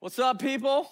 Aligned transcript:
What's 0.00 0.20
up, 0.20 0.38
people? 0.38 0.88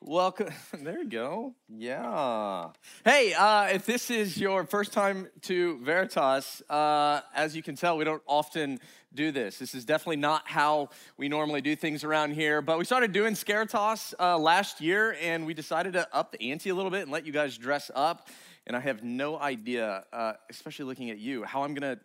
Welcome. 0.00 0.50
There 0.78 1.00
you 1.00 1.08
go. 1.08 1.56
Yeah. 1.68 2.68
Hey, 3.04 3.34
uh, 3.34 3.64
if 3.64 3.84
this 3.84 4.12
is 4.12 4.38
your 4.38 4.64
first 4.64 4.92
time 4.92 5.26
to 5.42 5.78
Veritas, 5.78 6.62
uh, 6.70 7.22
as 7.34 7.56
you 7.56 7.64
can 7.64 7.74
tell, 7.74 7.96
we 7.96 8.04
don't 8.04 8.22
often 8.28 8.78
do 9.12 9.32
this. 9.32 9.58
This 9.58 9.74
is 9.74 9.84
definitely 9.84 10.18
not 10.18 10.46
how 10.46 10.90
we 11.16 11.28
normally 11.28 11.62
do 11.62 11.74
things 11.74 12.04
around 12.04 12.34
here. 12.34 12.62
But 12.62 12.78
we 12.78 12.84
started 12.84 13.10
doing 13.10 13.34
Scaritas 13.34 14.14
uh, 14.20 14.38
last 14.38 14.80
year, 14.80 15.16
and 15.20 15.44
we 15.44 15.52
decided 15.52 15.94
to 15.94 16.06
up 16.14 16.30
the 16.30 16.52
ante 16.52 16.70
a 16.70 16.74
little 16.76 16.92
bit 16.92 17.02
and 17.02 17.10
let 17.10 17.26
you 17.26 17.32
guys 17.32 17.58
dress 17.58 17.90
up. 17.92 18.28
And 18.68 18.76
I 18.76 18.80
have 18.80 19.02
no 19.02 19.36
idea, 19.36 20.04
uh, 20.12 20.34
especially 20.48 20.84
looking 20.84 21.10
at 21.10 21.18
you, 21.18 21.42
how 21.42 21.64
I'm 21.64 21.74
gonna 21.74 21.98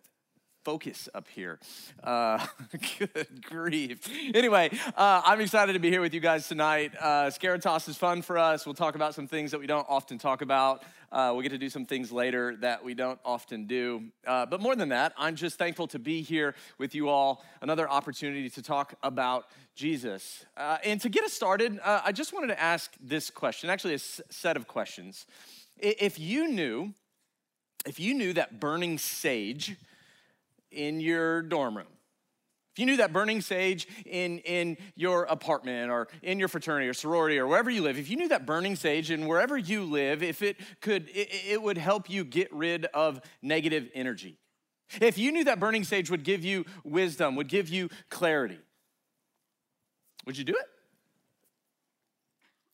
focus 0.68 1.08
up 1.14 1.26
here. 1.28 1.58
Uh, 2.04 2.46
good 2.98 3.40
grief. 3.40 4.00
Anyway, 4.34 4.68
uh, 4.94 5.22
I'm 5.24 5.40
excited 5.40 5.72
to 5.72 5.78
be 5.78 5.88
here 5.88 6.02
with 6.02 6.12
you 6.12 6.20
guys 6.20 6.46
tonight. 6.46 6.92
Uh, 7.00 7.30
Scaritas 7.30 7.88
is 7.88 7.96
fun 7.96 8.20
for 8.20 8.36
us. 8.36 8.66
We'll 8.66 8.74
talk 8.74 8.94
about 8.94 9.14
some 9.14 9.26
things 9.26 9.50
that 9.52 9.60
we 9.60 9.66
don't 9.66 9.86
often 9.88 10.18
talk 10.18 10.42
about. 10.42 10.82
Uh, 11.10 11.30
we'll 11.32 11.40
get 11.40 11.52
to 11.52 11.58
do 11.58 11.70
some 11.70 11.86
things 11.86 12.12
later 12.12 12.54
that 12.56 12.84
we 12.84 12.92
don't 12.92 13.18
often 13.24 13.64
do. 13.64 14.02
Uh, 14.26 14.44
but 14.44 14.60
more 14.60 14.76
than 14.76 14.90
that, 14.90 15.14
I'm 15.16 15.36
just 15.36 15.56
thankful 15.56 15.86
to 15.86 15.98
be 15.98 16.20
here 16.20 16.54
with 16.76 16.94
you 16.94 17.08
all. 17.08 17.42
Another 17.62 17.88
opportunity 17.88 18.50
to 18.50 18.60
talk 18.60 18.92
about 19.02 19.46
Jesus. 19.74 20.44
Uh, 20.54 20.76
and 20.84 21.00
to 21.00 21.08
get 21.08 21.24
us 21.24 21.32
started, 21.32 21.80
uh, 21.82 22.02
I 22.04 22.12
just 22.12 22.34
wanted 22.34 22.48
to 22.48 22.60
ask 22.60 22.92
this 23.00 23.30
question 23.30 23.70
actually, 23.70 23.94
a 23.94 24.02
s- 24.04 24.20
set 24.28 24.58
of 24.58 24.68
questions. 24.68 25.24
If 25.78 26.18
you 26.18 26.46
knew, 26.46 26.92
if 27.86 27.98
you 27.98 28.12
knew 28.12 28.34
that 28.34 28.60
burning 28.60 28.98
sage, 28.98 29.78
in 30.70 31.00
your 31.00 31.42
dorm 31.42 31.76
room, 31.76 31.86
if 32.78 32.80
you 32.80 32.86
knew 32.86 32.98
that 32.98 33.12
burning 33.12 33.40
sage 33.40 33.88
in, 34.06 34.38
in 34.38 34.76
your 34.94 35.24
apartment 35.24 35.90
or 35.90 36.06
in 36.22 36.38
your 36.38 36.46
fraternity 36.46 36.86
or 36.88 36.94
sorority 36.94 37.36
or 37.36 37.46
wherever 37.48 37.68
you 37.68 37.82
live, 37.82 37.98
if 37.98 38.08
you 38.08 38.16
knew 38.16 38.28
that 38.28 38.46
burning 38.46 38.76
sage 38.76 39.10
and 39.10 39.26
wherever 39.26 39.58
you 39.58 39.82
live, 39.82 40.22
if 40.22 40.42
it 40.42 40.58
could, 40.80 41.08
it, 41.08 41.28
it 41.48 41.60
would 41.60 41.76
help 41.76 42.08
you 42.08 42.22
get 42.24 42.52
rid 42.52 42.84
of 42.94 43.20
negative 43.42 43.88
energy. 43.94 44.38
If 45.00 45.18
you 45.18 45.32
knew 45.32 45.42
that 45.42 45.58
burning 45.58 45.82
sage 45.82 46.08
would 46.08 46.22
give 46.22 46.44
you 46.44 46.64
wisdom, 46.84 47.34
would 47.34 47.48
give 47.48 47.68
you 47.68 47.88
clarity, 48.10 48.60
would 50.24 50.38
you 50.38 50.44
do 50.44 50.52
it? 50.52 50.66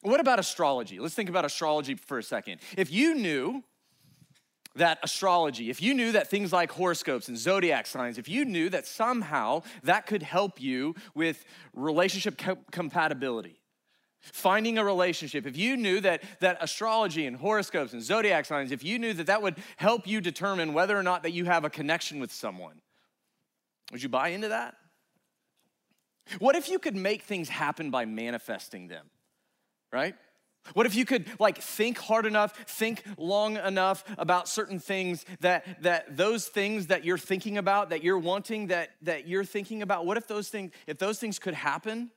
What 0.02 0.20
about 0.20 0.38
astrology? 0.38 0.98
Let's 0.98 1.14
think 1.14 1.30
about 1.30 1.47
astrology 1.47 1.94
for 1.94 2.19
a 2.19 2.22
second. 2.22 2.60
If 2.76 2.92
you 2.92 3.14
knew 3.14 3.64
that 4.77 4.98
astrology, 5.03 5.70
if 5.70 5.80
you 5.80 5.94
knew 5.94 6.12
that 6.12 6.28
things 6.28 6.53
like 6.53 6.72
horoscopes 6.72 7.28
and 7.28 7.39
zodiac 7.39 7.86
signs, 7.86 8.19
if 8.19 8.28
you 8.28 8.44
knew 8.44 8.69
that 8.70 8.86
somehow 8.86 9.62
that 9.83 10.06
could 10.06 10.22
help 10.22 10.61
you 10.61 10.94
with 11.14 11.44
relationship 11.75 12.36
co- 12.36 12.58
compatibility, 12.70 13.61
finding 14.20 14.78
a 14.78 14.84
relationship, 14.84 15.47
if 15.47 15.56
you 15.56 15.77
knew 15.77 16.00
that, 16.00 16.22
that 16.41 16.56
astrology 16.61 17.27
and 17.27 17.36
horoscopes 17.36 17.92
and 17.92 18.03
zodiac 18.03 18.47
signs, 18.47 18.72
if 18.72 18.83
you 18.83 18.98
knew 18.98 19.12
that 19.12 19.27
that 19.27 19.42
would 19.42 19.56
help 19.77 20.06
you 20.06 20.20
determine 20.20 20.72
whether 20.75 20.97
or 20.97 21.03
not 21.03 21.22
that 21.22 21.33
you 21.33 21.44
have 21.44 21.64
a 21.64 21.70
connection 21.70 22.19
with 22.19 22.33
someone, 22.33 22.81
would 23.92 24.03
you 24.03 24.09
buy 24.09 24.28
into 24.28 24.48
that? 24.48 24.75
What 26.38 26.56
if 26.56 26.69
you 26.69 26.78
could 26.78 26.97
make 26.97 27.22
things 27.22 27.48
happen 27.48 27.91
by 27.91 28.06
manifesting 28.06 28.88
them, 28.88 29.06
right? 29.92 30.14
What 30.72 30.86
if 30.86 30.94
you 30.94 31.04
could 31.04 31.28
like 31.38 31.58
think 31.58 31.98
hard 31.98 32.24
enough, 32.24 32.56
think 32.66 33.02
long 33.18 33.58
enough 33.58 34.02
about 34.16 34.48
certain 34.48 34.78
things 34.78 35.26
that 35.40 35.82
that 35.82 36.16
those 36.16 36.46
things 36.46 36.86
that 36.86 37.04
you're 37.04 37.18
thinking 37.18 37.58
about, 37.58 37.90
that 37.90 38.02
you're 38.02 38.18
wanting, 38.18 38.68
that 38.68 38.90
that 39.02 39.28
you're 39.28 39.44
thinking 39.44 39.82
about, 39.82 40.06
what 40.06 40.16
if 40.16 40.26
those 40.26 40.48
things 40.48 40.72
if 40.86 40.98
those 40.98 41.18
things 41.18 41.38
could 41.38 41.54
happen? 41.54 42.10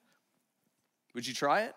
Would 1.13 1.27
you 1.27 1.33
try 1.33 1.63
it? 1.63 1.75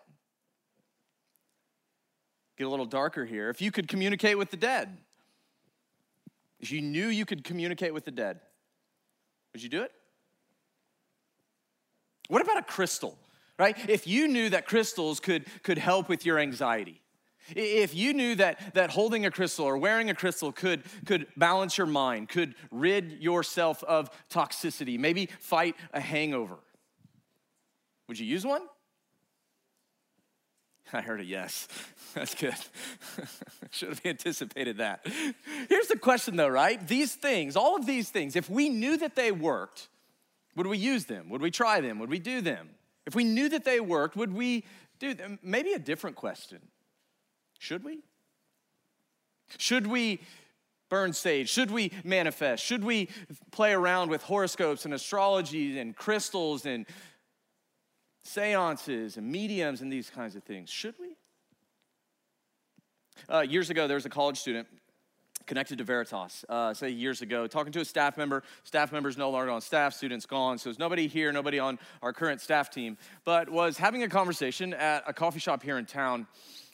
Get 2.57 2.67
a 2.67 2.71
little 2.71 2.87
darker 2.87 3.25
here. 3.25 3.51
If 3.51 3.61
you 3.61 3.73
could 3.73 3.89
communicate 3.89 4.39
with 4.39 4.51
the 4.51 4.57
dead. 4.57 4.99
If 6.61 6.71
you 6.71 6.83
knew 6.83 7.09
you 7.09 7.25
could 7.25 7.43
communicate 7.43 7.95
with 7.95 8.05
the 8.05 8.11
dead, 8.11 8.39
would 9.53 9.63
you 9.63 9.71
do 9.71 9.83
it? 9.83 9.93
What 12.29 12.43
about 12.43 12.59
a 12.59 12.63
crystal? 12.63 13.19
Right? 13.61 13.77
If 13.89 14.07
you 14.07 14.27
knew 14.27 14.49
that 14.49 14.67
crystals 14.67 15.21
could, 15.21 15.45
could 15.63 15.77
help 15.77 16.09
with 16.09 16.25
your 16.25 16.39
anxiety, 16.39 17.03
if 17.55 17.95
you 17.95 18.15
knew 18.15 18.35
that, 18.37 18.75
that 18.75 18.91
holding 18.91 19.27
a 19.27 19.31
crystal 19.31 19.67
or 19.67 19.77
wearing 19.77 20.09
a 20.09 20.15
crystal 20.15 20.51
could, 20.51 20.83
could 21.05 21.27
balance 21.37 21.77
your 21.77 21.87
mind, 21.87 22.31
could 22.31 22.55
rid 22.71 23.23
yourself 23.23 23.85
of 23.85 24.11
toxicity, 24.31 24.99
maybe 24.99 25.29
fight 25.41 25.77
a 25.93 26.01
hangover, 26.01 26.57
would 28.09 28.19
you 28.19 28.27
use 28.27 28.47
one? 28.47 28.63
I 30.93 31.03
heard 31.03 31.21
a 31.21 31.25
yes. 31.25 31.69
That's 32.15 32.35
good. 32.35 32.55
Should 33.71 33.91
have 33.91 34.01
anticipated 34.05 34.79
that. 34.79 35.07
Here's 35.69 35.87
the 35.87 35.99
question 35.99 36.37
though, 36.37 36.49
right? 36.49 36.85
These 36.89 37.15
things, 37.15 37.57
all 37.57 37.77
of 37.77 37.87
these 37.87 38.09
things, 38.09 38.37
if 38.37 38.49
we 38.49 38.71
knew 38.71 38.97
that 38.97 39.17
they 39.17 39.33
worked, 39.33 39.89
would 40.57 40.67
we 40.67 40.79
use 40.79 41.05
them? 41.05 41.29
Would 41.29 41.43
we 41.43 41.51
try 41.51 41.81
them? 41.81 41.99
Would 42.01 42.11
we 42.11 42.19
do 42.19 42.41
them? 42.41 42.71
If 43.11 43.17
we 43.17 43.25
knew 43.25 43.49
that 43.49 43.65
they 43.65 43.81
worked, 43.81 44.15
would 44.15 44.33
we 44.33 44.65
do 45.01 45.15
them? 45.15 45.41
Maybe 45.43 45.73
a 45.73 45.81
different 45.81 46.15
question. 46.15 46.61
Should 47.59 47.83
we? 47.83 48.05
Should 49.59 49.89
we 49.89 50.21
burn 50.89 51.13
sage? 51.13 51.49
Should 51.51 51.73
we 51.73 51.91
manifest? 52.05 52.65
Should 52.65 52.85
we 52.85 53.09
play 53.51 53.73
around 53.73 54.11
with 54.11 54.23
horoscopes 54.23 54.85
and 54.85 54.95
astrology 54.95 55.81
and 55.81 55.97
crystals 55.97 56.67
and 56.67 56.87
seances 58.23 59.17
and 59.17 59.27
mediums 59.27 59.81
and 59.81 59.93
these 59.93 60.09
kinds 60.09 60.37
of 60.37 60.45
things? 60.45 60.71
Should 60.71 60.95
we? 61.01 61.17
Uh, 63.29 63.41
years 63.41 63.71
ago, 63.71 63.89
there 63.89 63.97
was 63.97 64.07
a 64.07 64.11
college 64.11 64.39
student 64.39 64.69
connected 65.51 65.79
to 65.79 65.83
Veritas, 65.83 66.45
uh, 66.49 66.73
say 66.73 66.91
years 66.91 67.23
ago, 67.23 67.49
talking 67.49 67.73
to 67.73 67.81
a 67.81 67.85
staff 67.85 68.17
member. 68.17 68.45
Staff 68.63 68.93
member's 68.93 69.19
no 69.19 69.31
longer 69.31 69.51
on 69.51 69.61
staff, 69.61 69.93
students 69.93 70.25
gone. 70.25 70.59
So 70.59 70.69
there's 70.69 70.79
nobody 70.79 71.09
here, 71.09 71.33
nobody 71.33 71.59
on 71.59 71.77
our 72.03 72.13
current 72.13 72.41
staff 72.41 72.71
team, 72.71 72.97
but 73.25 73.51
was 73.51 73.77
having 73.77 74.05
a 74.05 74.09
conversation 74.09 74.73
at 74.73 75.03
a 75.09 75.13
coffee 75.13 75.41
shop 75.41 75.65
here 75.65 75.77
in 75.77 75.87
town. 75.87 76.29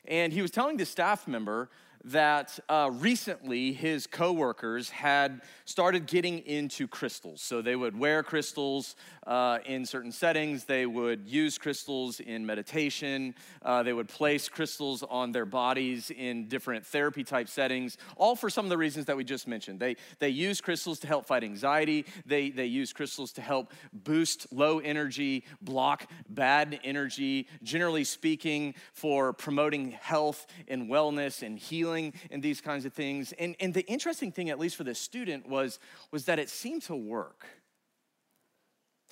And 0.06 0.30
he 0.30 0.42
was 0.42 0.50
telling 0.50 0.76
the 0.76 0.84
staff 0.84 1.26
member 1.26 1.70
that 2.06 2.56
uh, 2.68 2.88
recently 2.92 3.72
his 3.72 4.06
coworkers 4.06 4.90
had 4.90 5.42
started 5.64 6.06
getting 6.06 6.38
into 6.46 6.86
crystals. 6.86 7.42
So 7.42 7.60
they 7.60 7.74
would 7.74 7.98
wear 7.98 8.22
crystals 8.22 8.94
uh, 9.26 9.58
in 9.66 9.84
certain 9.84 10.12
settings, 10.12 10.64
they 10.64 10.86
would 10.86 11.26
use 11.26 11.58
crystals 11.58 12.20
in 12.20 12.46
meditation, 12.46 13.34
uh, 13.62 13.82
they 13.82 13.92
would 13.92 14.08
place 14.08 14.48
crystals 14.48 15.02
on 15.02 15.32
their 15.32 15.44
bodies 15.44 16.12
in 16.12 16.46
different 16.46 16.86
therapy 16.86 17.24
type 17.24 17.48
settings, 17.48 17.98
all 18.16 18.36
for 18.36 18.48
some 18.48 18.64
of 18.64 18.70
the 18.70 18.78
reasons 18.78 19.06
that 19.06 19.16
we 19.16 19.24
just 19.24 19.48
mentioned. 19.48 19.80
They, 19.80 19.96
they 20.20 20.28
use 20.28 20.60
crystals 20.60 21.00
to 21.00 21.08
help 21.08 21.26
fight 21.26 21.42
anxiety, 21.42 22.06
they, 22.24 22.50
they 22.50 22.66
use 22.66 22.92
crystals 22.92 23.32
to 23.32 23.40
help 23.40 23.72
boost 23.92 24.46
low 24.52 24.78
energy, 24.78 25.44
block 25.60 26.08
bad 26.28 26.78
energy, 26.84 27.48
generally 27.64 28.04
speaking, 28.04 28.76
for 28.92 29.32
promoting 29.32 29.90
health 29.90 30.46
and 30.68 30.88
wellness 30.88 31.42
and 31.42 31.58
healing 31.58 31.95
and 32.30 32.42
these 32.42 32.60
kinds 32.60 32.84
of 32.84 32.92
things. 32.92 33.32
And, 33.38 33.56
and 33.60 33.72
the 33.74 33.86
interesting 33.86 34.32
thing, 34.32 34.50
at 34.50 34.58
least 34.58 34.76
for 34.76 34.84
the 34.84 34.94
student, 34.94 35.48
was, 35.48 35.78
was 36.10 36.24
that 36.26 36.38
it 36.38 36.48
seemed 36.48 36.82
to 36.82 36.96
work. 36.96 37.46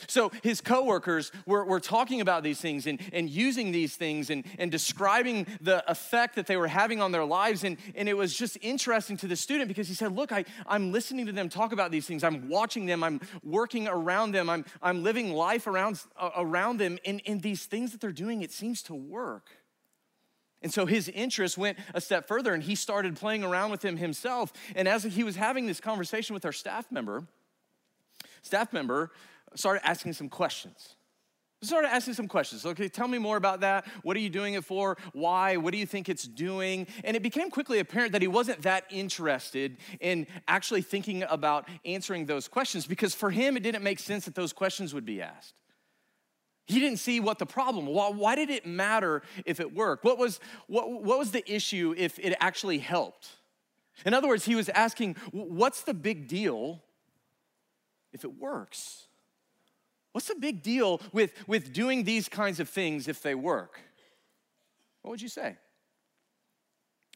So 0.09 0.33
his 0.43 0.61
coworkers 0.61 1.31
were, 1.47 1.65
were 1.65 1.81
talking 1.81 2.21
about 2.21 2.43
these 2.43 2.61
things 2.61 2.87
and, 2.87 3.01
and 3.13 3.31
using 3.31 3.71
these 3.71 3.95
things 3.95 4.29
and, 4.29 4.45
and 4.59 4.71
describing 4.71 5.47
the 5.61 5.89
effect 5.91 6.35
that 6.35 6.47
they 6.47 6.57
were 6.57 6.67
having 6.67 7.01
on 7.01 7.13
their 7.13 7.25
lives. 7.25 7.63
And, 7.63 7.77
and 7.95 8.09
it 8.09 8.15
was 8.15 8.37
just 8.37 8.59
interesting 8.61 9.17
to 9.19 9.29
the 9.29 9.37
student 9.37 9.69
because 9.69 9.87
he 9.87 9.95
said, 9.95 10.13
Look, 10.13 10.33
I, 10.33 10.45
I'm 10.67 10.91
listening 10.91 11.27
to 11.27 11.33
them 11.33 11.49
talk 11.49 11.73
about 11.73 11.91
these 11.91 12.07
things. 12.07 12.25
I'm 12.25 12.49
watching 12.49 12.87
them. 12.87 13.05
I'm 13.05 13.21
working 13.43 13.87
around 13.87 14.33
them. 14.33 14.51
I'm, 14.51 14.65
I'm 14.83 15.05
living 15.05 15.33
life 15.33 15.67
around, 15.67 16.01
around 16.37 16.79
them. 16.79 16.99
And, 17.07 17.23
and 17.27 17.41
these 17.41 17.67
things 17.67 17.93
that 17.93 18.01
they're 18.01 18.13
doing, 18.13 18.43
it 18.43 18.53
seems 18.53 18.83
to 18.85 18.95
work. 18.95 19.51
And 20.65 20.73
so 20.73 20.87
his 20.87 21.11
interest 21.11 21.59
went 21.59 21.79
a 21.93 22.01
step 22.01 22.27
further 22.27 22.55
and 22.55 22.63
he 22.63 22.75
started 22.75 23.17
playing 23.17 23.45
around 23.45 23.71
with 23.71 23.85
him 23.85 23.99
himself. 23.99 24.51
And 24.75 24.89
as 24.89 25.05
he 25.05 25.23
was 25.23 25.37
having 25.37 25.67
this 25.67 25.79
conversation 25.79 26.33
with 26.33 26.47
our 26.47 26.53
staff 26.53 26.91
member, 26.91 27.25
staff 28.41 28.73
member 28.73 29.13
started 29.55 29.87
asking 29.87 30.15
some 30.15 30.31
questions. 30.31 30.97
Started 31.63 31.89
asking 31.89 32.15
some 32.15 32.29
questions. 32.29 32.65
Okay, 32.65 32.89
tell 32.89 33.09
me 33.09 33.19
more 33.19 33.37
about 33.37 33.61
that. 33.61 33.87
What 34.03 34.17
are 34.17 34.21
you 34.21 34.31
doing 34.31 34.55
it 34.55 34.65
for? 34.65 34.97
Why? 35.13 35.59
What 35.59 35.73
do 35.73 35.79
you 35.79 35.87
think 35.87 36.09
it's 36.09 36.25
doing? 36.25 36.87
And 37.05 37.15
it 37.15 37.23
became 37.23 37.51
quickly 37.51 37.79
apparent 37.79 38.13
that 38.13 38.23
he 38.23 38.29
wasn't 38.29 38.63
that 38.63 38.85
interested 38.91 39.77
in 40.01 40.27
actually 40.49 40.83
thinking 40.83 41.25
about 41.29 41.69
answering 41.85 42.25
those 42.25 42.49
questions 42.49 42.87
because 42.87 43.15
for 43.15 43.31
him, 43.31 43.59
it 43.59 43.63
didn't 43.63 43.85
make 43.85 43.99
sense 43.99 44.25
that 44.25 44.35
those 44.35 44.55
questions 44.55 44.95
would 44.95 45.05
be 45.05 45.21
asked. 45.21 45.55
He 46.67 46.81
didn't 46.81 46.99
see 46.99 47.21
what 47.21 47.39
the 47.39 47.47
problem. 47.47 47.87
Why, 47.87 48.09
why 48.09 48.35
did 48.37 48.49
it 48.49 48.65
matter 48.67 49.23
if 49.45 49.61
it 49.61 49.75
worked? 49.75 50.05
What 50.05 50.19
was, 50.19 50.41
what, 50.67 50.91
what 50.91 51.19
was 51.19 51.31
the 51.31 51.45
issue 51.53 51.95
if 51.97 52.19
it 52.19 52.35
actually 52.41 52.79
helped? 52.79 53.29
In 54.07 54.15
other 54.15 54.29
words, 54.29 54.45
he 54.45 54.55
was 54.55 54.69
asking, 54.71 55.17
what's 55.31 55.83
the 55.83 55.95
big 55.95 56.27
deal 56.27 56.83
if 58.13 58.25
it 58.25 58.39
works? 58.39 59.07
What's 60.13 60.29
the 60.29 60.37
big 60.37 60.63
deal 60.63 61.01
with, 61.13 61.33
with 61.47 61.73
doing 61.73 62.05
these 62.05 62.29
kinds 62.29 62.61
of 62.61 62.69
things 62.69 63.09
if 63.09 63.21
they 63.21 63.35
work? 63.35 63.81
What 65.03 65.11
would 65.11 65.23
you 65.23 65.29
say? 65.29 65.57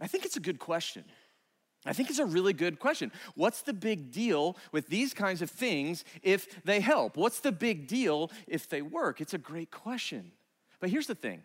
I 0.00 0.06
think 0.06 0.24
it's 0.24 0.36
a 0.36 0.40
good 0.40 0.58
question. 0.58 1.04
I 1.88 1.92
think 1.92 2.10
it's 2.10 2.18
a 2.18 2.26
really 2.26 2.52
good 2.52 2.78
question. 2.78 3.10
What's 3.34 3.62
the 3.62 3.72
big 3.72 4.12
deal 4.12 4.56
with 4.72 4.88
these 4.88 5.14
kinds 5.14 5.42
of 5.42 5.50
things 5.50 6.04
if 6.22 6.62
they 6.64 6.80
help? 6.80 7.16
What's 7.16 7.40
the 7.40 7.52
big 7.52 7.86
deal 7.86 8.30
if 8.46 8.68
they 8.68 8.82
work? 8.82 9.20
It's 9.20 9.34
a 9.34 9.38
great 9.38 9.70
question. 9.70 10.32
But 10.80 10.90
here's 10.90 11.06
the 11.06 11.14
thing 11.14 11.42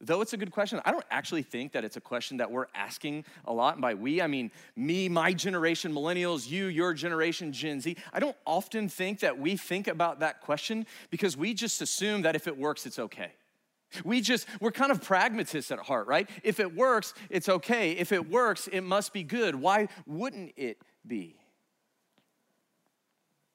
though 0.00 0.20
it's 0.20 0.32
a 0.32 0.36
good 0.36 0.50
question, 0.50 0.80
I 0.84 0.90
don't 0.90 1.04
actually 1.10 1.42
think 1.42 1.72
that 1.72 1.84
it's 1.84 1.96
a 1.96 2.00
question 2.00 2.36
that 2.38 2.50
we're 2.50 2.66
asking 2.74 3.24
a 3.44 3.52
lot. 3.52 3.74
And 3.74 3.82
by 3.82 3.94
we, 3.94 4.20
I 4.20 4.26
mean 4.26 4.50
me, 4.76 5.08
my 5.08 5.32
generation, 5.32 5.92
millennials, 5.92 6.48
you, 6.48 6.66
your 6.66 6.94
generation, 6.94 7.52
Gen 7.52 7.80
Z. 7.80 7.96
I 8.12 8.20
don't 8.20 8.36
often 8.46 8.88
think 8.88 9.20
that 9.20 9.38
we 9.38 9.56
think 9.56 9.88
about 9.88 10.20
that 10.20 10.40
question 10.40 10.86
because 11.10 11.36
we 11.36 11.54
just 11.54 11.80
assume 11.80 12.22
that 12.22 12.36
if 12.36 12.46
it 12.46 12.56
works, 12.56 12.86
it's 12.86 12.98
okay. 12.98 13.32
We 14.04 14.20
just, 14.20 14.46
we're 14.60 14.72
kind 14.72 14.90
of 14.90 15.02
pragmatists 15.02 15.70
at 15.70 15.78
heart, 15.78 16.06
right? 16.06 16.28
If 16.42 16.60
it 16.60 16.74
works, 16.74 17.14
it's 17.30 17.48
okay. 17.48 17.92
If 17.92 18.12
it 18.12 18.30
works, 18.30 18.68
it 18.68 18.82
must 18.82 19.12
be 19.12 19.22
good. 19.22 19.54
Why 19.54 19.88
wouldn't 20.06 20.52
it 20.56 20.78
be? 21.06 21.36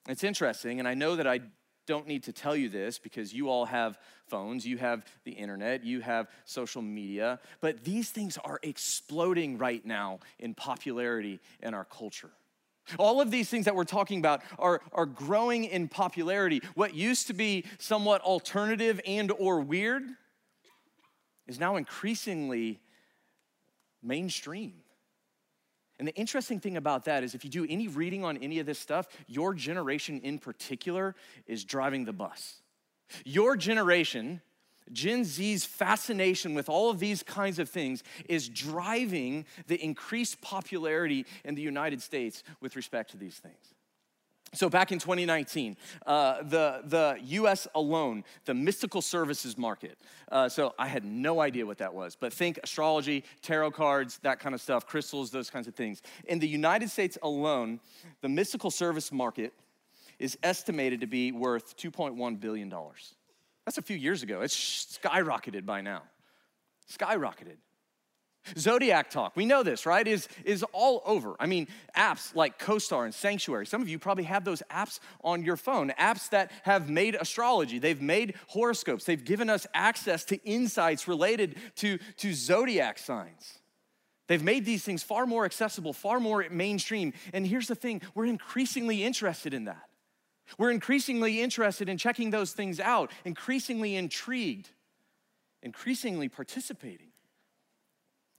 It's 0.08 0.24
interesting, 0.24 0.78
and 0.78 0.88
I 0.88 0.94
know 0.94 1.16
that 1.16 1.26
I 1.26 1.40
don't 1.86 2.06
need 2.06 2.22
to 2.24 2.32
tell 2.32 2.54
you 2.54 2.68
this 2.68 2.98
because 2.98 3.34
you 3.34 3.48
all 3.48 3.64
have 3.64 3.98
phones, 4.28 4.66
you 4.66 4.78
have 4.78 5.04
the 5.24 5.32
internet, 5.32 5.84
you 5.84 6.00
have 6.00 6.28
social 6.44 6.82
media, 6.82 7.40
but 7.60 7.84
these 7.84 8.10
things 8.10 8.38
are 8.44 8.60
exploding 8.62 9.58
right 9.58 9.84
now 9.84 10.20
in 10.38 10.54
popularity 10.54 11.40
in 11.60 11.74
our 11.74 11.84
culture. 11.84 12.30
All 12.98 13.20
of 13.20 13.30
these 13.30 13.48
things 13.48 13.64
that 13.66 13.74
we're 13.74 13.84
talking 13.84 14.18
about 14.18 14.42
are, 14.58 14.80
are 14.92 15.06
growing 15.06 15.64
in 15.64 15.88
popularity. 15.88 16.62
What 16.74 16.94
used 16.94 17.26
to 17.26 17.34
be 17.34 17.64
somewhat 17.78 18.20
alternative 18.22 19.00
and 19.06 19.32
or 19.32 19.60
weird 19.60 20.02
is 21.50 21.58
now 21.58 21.74
increasingly 21.76 22.80
mainstream. 24.02 24.74
And 25.98 26.06
the 26.06 26.14
interesting 26.14 26.60
thing 26.60 26.76
about 26.76 27.04
that 27.06 27.24
is 27.24 27.34
if 27.34 27.44
you 27.44 27.50
do 27.50 27.66
any 27.68 27.88
reading 27.88 28.24
on 28.24 28.38
any 28.38 28.60
of 28.60 28.66
this 28.66 28.78
stuff, 28.78 29.08
your 29.26 29.52
generation 29.52 30.20
in 30.22 30.38
particular 30.38 31.14
is 31.46 31.64
driving 31.64 32.04
the 32.04 32.12
bus. 32.12 32.62
Your 33.24 33.56
generation, 33.56 34.40
Gen 34.92 35.24
Z's 35.24 35.64
fascination 35.64 36.54
with 36.54 36.68
all 36.68 36.88
of 36.88 37.00
these 37.00 37.22
kinds 37.24 37.58
of 37.58 37.68
things 37.68 38.04
is 38.28 38.48
driving 38.48 39.44
the 39.66 39.82
increased 39.84 40.40
popularity 40.40 41.26
in 41.44 41.56
the 41.56 41.62
United 41.62 42.00
States 42.00 42.44
with 42.60 42.76
respect 42.76 43.10
to 43.10 43.16
these 43.16 43.36
things. 43.36 43.74
So, 44.52 44.68
back 44.68 44.90
in 44.90 44.98
2019, 44.98 45.76
uh, 46.06 46.42
the, 46.42 46.82
the 46.84 47.18
US 47.22 47.68
alone, 47.74 48.24
the 48.46 48.54
mystical 48.54 49.00
services 49.00 49.56
market. 49.56 49.96
Uh, 50.30 50.48
so, 50.48 50.74
I 50.76 50.88
had 50.88 51.04
no 51.04 51.40
idea 51.40 51.64
what 51.64 51.78
that 51.78 51.94
was, 51.94 52.16
but 52.16 52.32
think 52.32 52.58
astrology, 52.64 53.22
tarot 53.42 53.70
cards, 53.70 54.18
that 54.22 54.40
kind 54.40 54.54
of 54.54 54.60
stuff, 54.60 54.86
crystals, 54.86 55.30
those 55.30 55.50
kinds 55.50 55.68
of 55.68 55.76
things. 55.76 56.02
In 56.26 56.40
the 56.40 56.48
United 56.48 56.90
States 56.90 57.16
alone, 57.22 57.78
the 58.22 58.28
mystical 58.28 58.72
service 58.72 59.12
market 59.12 59.52
is 60.18 60.36
estimated 60.42 61.00
to 61.00 61.06
be 61.06 61.30
worth 61.30 61.76
$2.1 61.76 62.40
billion. 62.40 62.74
That's 63.64 63.78
a 63.78 63.82
few 63.82 63.96
years 63.96 64.24
ago. 64.24 64.40
It's 64.40 64.98
skyrocketed 65.00 65.64
by 65.64 65.80
now. 65.80 66.02
Skyrocketed. 66.92 67.56
Zodiac 68.56 69.10
Talk, 69.10 69.36
we 69.36 69.46
know 69.46 69.62
this, 69.62 69.86
right? 69.86 70.06
Is, 70.06 70.28
is 70.44 70.64
all 70.72 71.02
over. 71.04 71.36
I 71.38 71.46
mean, 71.46 71.68
apps 71.96 72.34
like 72.34 72.58
CoStar 72.58 73.04
and 73.04 73.14
Sanctuary. 73.14 73.66
Some 73.66 73.82
of 73.82 73.88
you 73.88 73.98
probably 73.98 74.24
have 74.24 74.44
those 74.44 74.62
apps 74.70 74.98
on 75.22 75.42
your 75.44 75.56
phone, 75.56 75.92
apps 75.98 76.30
that 76.30 76.50
have 76.62 76.88
made 76.88 77.14
astrology, 77.14 77.78
they've 77.78 78.00
made 78.00 78.34
horoscopes, 78.48 79.04
they've 79.04 79.24
given 79.24 79.50
us 79.50 79.66
access 79.74 80.24
to 80.26 80.42
insights 80.44 81.06
related 81.06 81.56
to, 81.76 81.98
to 82.16 82.32
zodiac 82.32 82.98
signs. 82.98 83.58
They've 84.26 84.42
made 84.42 84.64
these 84.64 84.84
things 84.84 85.02
far 85.02 85.26
more 85.26 85.44
accessible, 85.44 85.92
far 85.92 86.20
more 86.20 86.46
mainstream. 86.50 87.12
And 87.32 87.46
here's 87.46 87.66
the 87.66 87.74
thing 87.74 88.00
we're 88.14 88.26
increasingly 88.26 89.02
interested 89.02 89.52
in 89.52 89.64
that. 89.64 89.88
We're 90.56 90.70
increasingly 90.70 91.40
interested 91.40 91.88
in 91.88 91.98
checking 91.98 92.30
those 92.30 92.52
things 92.52 92.80
out, 92.80 93.10
increasingly 93.24 93.96
intrigued, 93.96 94.68
increasingly 95.62 96.28
participating. 96.28 97.09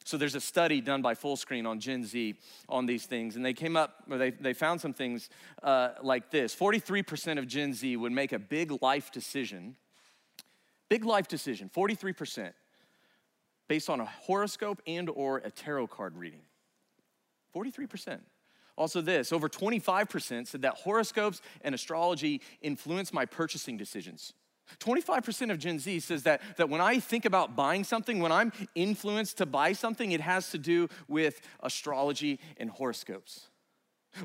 So 0.03 0.17
there's 0.17 0.35
a 0.35 0.41
study 0.41 0.81
done 0.81 1.01
by 1.01 1.13
Fullscreen 1.13 1.67
on 1.67 1.79
Gen 1.79 2.03
Z 2.03 2.35
on 2.67 2.85
these 2.85 3.05
things, 3.05 3.35
and 3.35 3.45
they 3.45 3.53
came 3.53 3.77
up, 3.77 4.03
or 4.09 4.17
they, 4.17 4.31
they 4.31 4.53
found 4.53 4.81
some 4.81 4.93
things 4.93 5.29
uh, 5.61 5.89
like 6.01 6.31
this 6.31 6.55
43% 6.55 7.37
of 7.37 7.47
Gen 7.47 7.73
Z 7.73 7.95
would 7.97 8.11
make 8.11 8.33
a 8.33 8.39
big 8.39 8.81
life 8.81 9.11
decision, 9.11 9.75
big 10.89 11.05
life 11.05 11.27
decision, 11.27 11.69
43%, 11.75 12.51
based 13.67 13.89
on 13.89 13.99
a 14.01 14.05
horoscope 14.05 14.81
and 14.87 15.09
or 15.09 15.37
a 15.37 15.51
tarot 15.51 15.87
card 15.87 16.17
reading. 16.17 16.41
43%. 17.55 18.19
Also, 18.77 19.01
this 19.01 19.31
over 19.31 19.47
25% 19.47 20.47
said 20.47 20.63
that 20.63 20.73
horoscopes 20.75 21.41
and 21.61 21.75
astrology 21.75 22.41
influence 22.61 23.13
my 23.13 23.25
purchasing 23.25 23.77
decisions. 23.77 24.33
25% 24.79 25.51
of 25.51 25.59
Gen 25.59 25.79
Z 25.79 25.99
says 25.99 26.23
that, 26.23 26.41
that 26.57 26.69
when 26.69 26.81
I 26.81 26.99
think 26.99 27.25
about 27.25 27.55
buying 27.55 27.83
something, 27.83 28.19
when 28.19 28.31
I'm 28.31 28.51
influenced 28.75 29.37
to 29.39 29.45
buy 29.45 29.73
something, 29.73 30.11
it 30.11 30.21
has 30.21 30.49
to 30.51 30.57
do 30.57 30.87
with 31.07 31.41
astrology 31.61 32.39
and 32.57 32.69
horoscopes. 32.69 33.47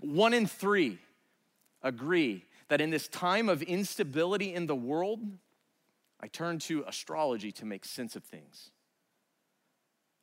One 0.01 0.35
in 0.35 0.47
three 0.47 0.99
agree 1.83 2.45
that 2.69 2.81
in 2.81 2.91
this 2.91 3.09
time 3.09 3.49
of 3.49 3.63
instability 3.63 4.55
in 4.55 4.67
the 4.67 4.75
world, 4.75 5.21
I 6.21 6.29
turn 6.29 6.59
to 6.61 6.85
astrology 6.87 7.53
to 7.53 7.65
make 7.65 7.85
sense 7.85 8.17
of 8.17 8.25
things. 8.25 8.71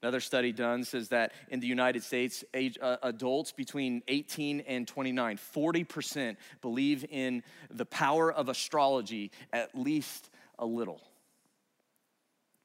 Another 0.03 0.19
study 0.19 0.51
done 0.51 0.83
says 0.83 1.07
that 1.09 1.31
in 1.47 1.61
the 1.61 1.67
United 1.67 2.03
States, 2.03 2.43
age, 2.53 2.77
uh, 2.81 2.97
adults 3.03 3.53
between 3.53 4.03
18 4.09 4.59
and 4.67 4.85
29, 4.85 5.37
40% 5.37 6.35
believe 6.61 7.05
in 7.09 7.41
the 7.71 7.85
power 7.85 8.29
of 8.29 8.49
astrology 8.49 9.31
at 9.53 9.73
least 9.73 10.29
a 10.59 10.65
little. 10.65 10.99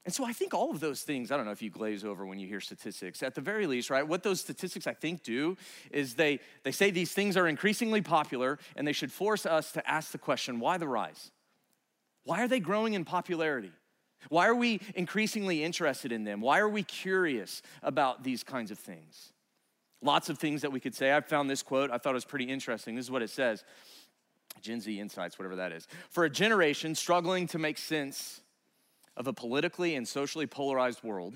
And 0.05 0.13
so 0.13 0.25
I 0.25 0.33
think 0.33 0.53
all 0.53 0.73
of 0.73 0.81
those 0.81 1.03
things, 1.03 1.31
I 1.31 1.37
don't 1.37 1.47
know 1.47 1.53
if 1.53 1.63
you 1.63 1.71
glaze 1.71 2.05
over 2.05 2.27
when 2.27 2.41
you 2.41 2.49
hear 2.49 2.61
statistics, 2.61 3.23
at 3.23 3.37
the 3.37 3.41
very 3.41 3.69
least, 3.69 3.89
right? 3.89 4.07
What 4.07 4.25
those 4.25 4.41
statistics 4.41 4.89
I 4.89 4.95
think 4.95 5.23
do 5.23 5.57
is 5.93 6.15
they, 6.15 6.41
they 6.65 6.73
say 6.73 6.91
these 6.91 7.13
things 7.13 7.37
are 7.37 7.47
increasingly 7.47 8.03
popular 8.03 8.59
and 8.75 8.85
they 8.85 8.93
should 8.93 9.13
force 9.13 9.47
us 9.47 9.71
to 9.73 9.89
ask 9.89 10.11
the 10.11 10.19
question 10.19 10.59
why 10.59 10.77
the 10.77 10.89
rise? 10.89 11.31
Why 12.25 12.43
are 12.43 12.49
they 12.49 12.59
growing 12.59 12.95
in 12.95 13.05
popularity? 13.05 13.71
Why 14.29 14.47
are 14.49 14.55
we 14.55 14.81
increasingly 14.95 15.65
interested 15.65 16.13
in 16.13 16.25
them? 16.25 16.41
Why 16.41 16.59
are 16.59 16.69
we 16.69 16.83
curious 16.83 17.63
about 17.83 18.25
these 18.25 18.43
kinds 18.43 18.71
of 18.71 18.79
things? 18.79 19.33
Lots 20.03 20.29
of 20.29 20.39
things 20.39 20.63
that 20.63 20.71
we 20.71 20.81
could 20.81 20.95
say. 20.95 21.15
I 21.15 21.21
found 21.21 21.49
this 21.51 21.63
quote, 21.63 21.91
I 21.91 21.99
thought 21.99 22.11
it 22.11 22.15
was 22.15 22.25
pretty 22.25 22.47
interesting. 22.47 22.95
This 22.95 23.07
is 23.07 23.11
what 23.11 23.23
it 23.23 23.31
says 23.31 23.65
Gen 24.61 24.81
Z 24.81 24.99
Insights, 24.99 25.39
whatever 25.39 25.57
that 25.57 25.73
is. 25.73 25.87
For 26.11 26.25
a 26.25 26.31
generation 26.31 26.95
struggling 26.95 27.47
to 27.49 27.59
make 27.59 27.79
sense 27.79 28.41
of 29.17 29.27
a 29.27 29.33
politically 29.33 29.95
and 29.95 30.07
socially 30.07 30.47
polarized 30.47 31.03
world, 31.03 31.35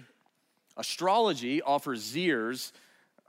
astrology 0.77 1.63
offers 1.63 2.03
Zers. 2.03 2.73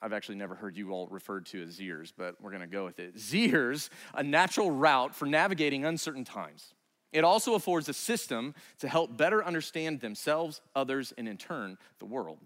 I've 0.02 0.14
actually 0.14 0.36
never 0.36 0.56
heard 0.56 0.76
you 0.76 0.92
all 0.92 1.08
referred 1.08 1.46
to 1.48 1.64
as 1.64 1.80
Zers, 1.80 2.12
but 2.16 2.40
we're 2.42 2.52
gonna 2.52 2.68
go 2.68 2.86
with 2.86 3.00
it. 3.00 3.16
Zers, 3.16 3.90
a 4.14 4.24
natural 4.24 4.70
route 4.70 5.16
for 5.16 5.26
navigating 5.26 5.86
uncertain 5.86 6.24
times. 6.24 6.74
It 7.14 7.24
also 7.24 7.54
affords 7.54 7.88
a 7.88 7.94
system 7.94 8.56
to 8.80 8.90
help 8.90 9.16
better 9.16 9.46
understand 9.46 10.02
themselves, 10.02 10.62
others, 10.76 11.14
and 11.18 11.28
in 11.28 11.38
turn, 11.38 11.78
the 12.00 12.06
world. 12.06 12.40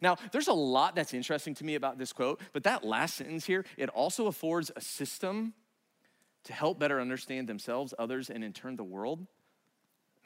Now, 0.00 0.16
there's 0.32 0.48
a 0.48 0.54
lot 0.54 0.96
that's 0.96 1.14
interesting 1.14 1.54
to 1.56 1.64
me 1.64 1.74
about 1.74 1.98
this 1.98 2.12
quote, 2.12 2.40
but 2.52 2.64
that 2.64 2.84
last 2.84 3.16
sentence 3.16 3.44
here, 3.44 3.64
it 3.76 3.90
also 3.90 4.26
affords 4.26 4.72
a 4.74 4.80
system 4.80 5.52
to 6.44 6.52
help 6.52 6.78
better 6.78 7.00
understand 7.00 7.46
themselves, 7.46 7.94
others, 7.98 8.30
and 8.30 8.42
in 8.42 8.52
turn, 8.52 8.76
the 8.76 8.84
world. 8.84 9.26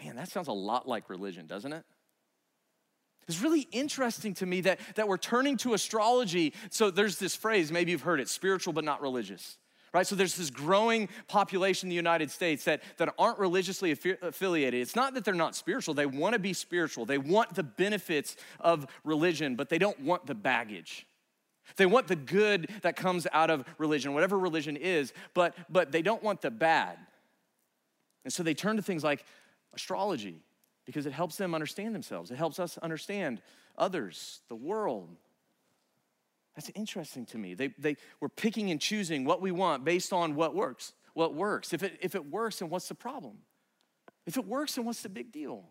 Man, 0.03 0.17
that 0.17 0.31
sounds 0.31 0.49
a 0.49 0.53
lot 0.53 0.89
like 0.89 1.11
religion, 1.11 1.47
doesn't 1.47 1.73
it? 1.73 1.85
It's 3.27 3.43
really 3.43 3.69
interesting 3.73 4.33
to 4.35 4.47
me 4.47 4.63
that, 4.63 4.81
that 4.95 5.07
we're 5.07 5.19
turning 5.19 5.59
to 5.59 5.75
astrology. 5.75 6.55
So 6.71 6.91
there's 6.91 7.19
this 7.19 7.35
phrase, 7.37 7.71
maybe 7.71 7.91
you've 7.91 8.03
heard 8.03 8.21
it 8.21 8.29
spiritual 8.29 8.73
but 8.73 8.85
not 8.85 9.03
religious 9.03 9.59
right? 9.93 10.07
So 10.07 10.15
there's 10.15 10.37
this 10.37 10.51
growing 10.51 11.09
population 11.27 11.87
in 11.87 11.91
the 11.91 11.97
United 11.97 12.31
States 12.31 12.65
that, 12.65 12.83
that 12.99 13.15
aren't 13.19 13.39
religiously 13.39 13.93
affiliated. 13.93 14.81
It's 14.81 14.97
not 14.97 15.15
that 15.15 15.25
they're 15.25 15.35
not 15.35 15.55
spiritual, 15.55 15.95
they 15.95 16.07
want 16.07 16.35
to 16.35 16.39
be 16.39 16.53
spiritual. 16.53 17.07
They 17.07 17.19
want 17.19 17.55
the 17.55 17.63
benefits 17.63 18.37
of 18.61 18.87
religion, 19.05 19.57
but 19.57 19.69
they 19.69 19.79
don't 19.79 20.01
want 20.01 20.27
the 20.27 20.35
baggage. 20.35 21.07
They 21.77 21.87
want 21.87 22.09
the 22.09 22.17
good 22.17 22.71
that 22.83 22.97
comes 22.97 23.27
out 23.33 23.51
of 23.51 23.65
religion, 23.79 24.15
whatever 24.15 24.39
religion 24.39 24.77
is, 24.77 25.13
but, 25.35 25.55
but 25.69 25.93
they 25.93 26.03
don't 26.03 26.23
want 26.23 26.41
the 26.41 26.51
bad. 26.51 26.99
And 28.25 28.33
so 28.33 28.43
they 28.43 28.55
turn 28.55 28.77
to 28.77 28.83
things 28.83 29.05
like 29.05 29.25
astrology 29.75 30.43
because 30.87 31.07
it 31.07 31.13
helps 31.13 31.37
them 31.37 31.55
understand 31.55 31.95
themselves. 31.95 32.31
It 32.31 32.37
helps 32.37 32.59
us 32.59 32.79
understand 32.79 33.43
others, 33.77 34.41
the 34.49 34.57
world, 34.57 35.09
that's 36.59 36.73
interesting 36.75 37.25
to 37.27 37.39
me. 37.39 37.55
They, 37.55 37.69
they 37.79 37.97
were 38.19 38.29
picking 38.29 38.73
and 38.73 38.81
choosing 38.81 39.25
what 39.25 39.41
we 39.41 39.53
want 39.53 39.85
based 39.85 40.13
on 40.13 40.35
what 40.35 40.57
works. 40.57 40.93
What 41.15 41.33
works. 41.37 41.73
If 41.73 41.85
it, 41.85 41.97
if 42.03 42.17
it 42.17 42.29
works, 42.29 42.59
then 42.59 42.69
what's 42.69 42.89
the 42.89 42.97
problem? 42.97 43.37
If 44.27 44.37
it 44.37 44.45
works, 44.45 44.75
then 44.75 44.85
what's 44.85 45.03
the 45.03 45.09
big 45.09 45.31
deal? 45.31 45.63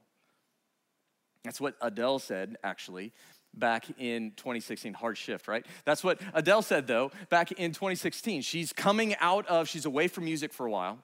That's 1.44 1.60
what 1.60 1.76
Adele 1.82 2.20
said, 2.20 2.56
actually, 2.64 3.12
back 3.54 3.88
in 4.00 4.32
2016. 4.38 4.94
Hard 4.94 5.18
shift, 5.18 5.50
right? 5.50 5.66
That's 5.84 6.06
what 6.06 6.22
Adele 6.34 6.62
said, 6.62 6.88
though, 6.88 7.12
back 7.30 7.52
in 7.52 7.74
2016. 7.74 8.42
She's 8.42 8.72
coming 8.72 9.14
out 9.20 9.46
of, 9.48 9.68
she's 9.68 9.86
away 9.86 10.08
from 10.08 10.24
music 10.24 10.54
for 10.54 10.66
a 10.66 10.72
while. 10.72 11.00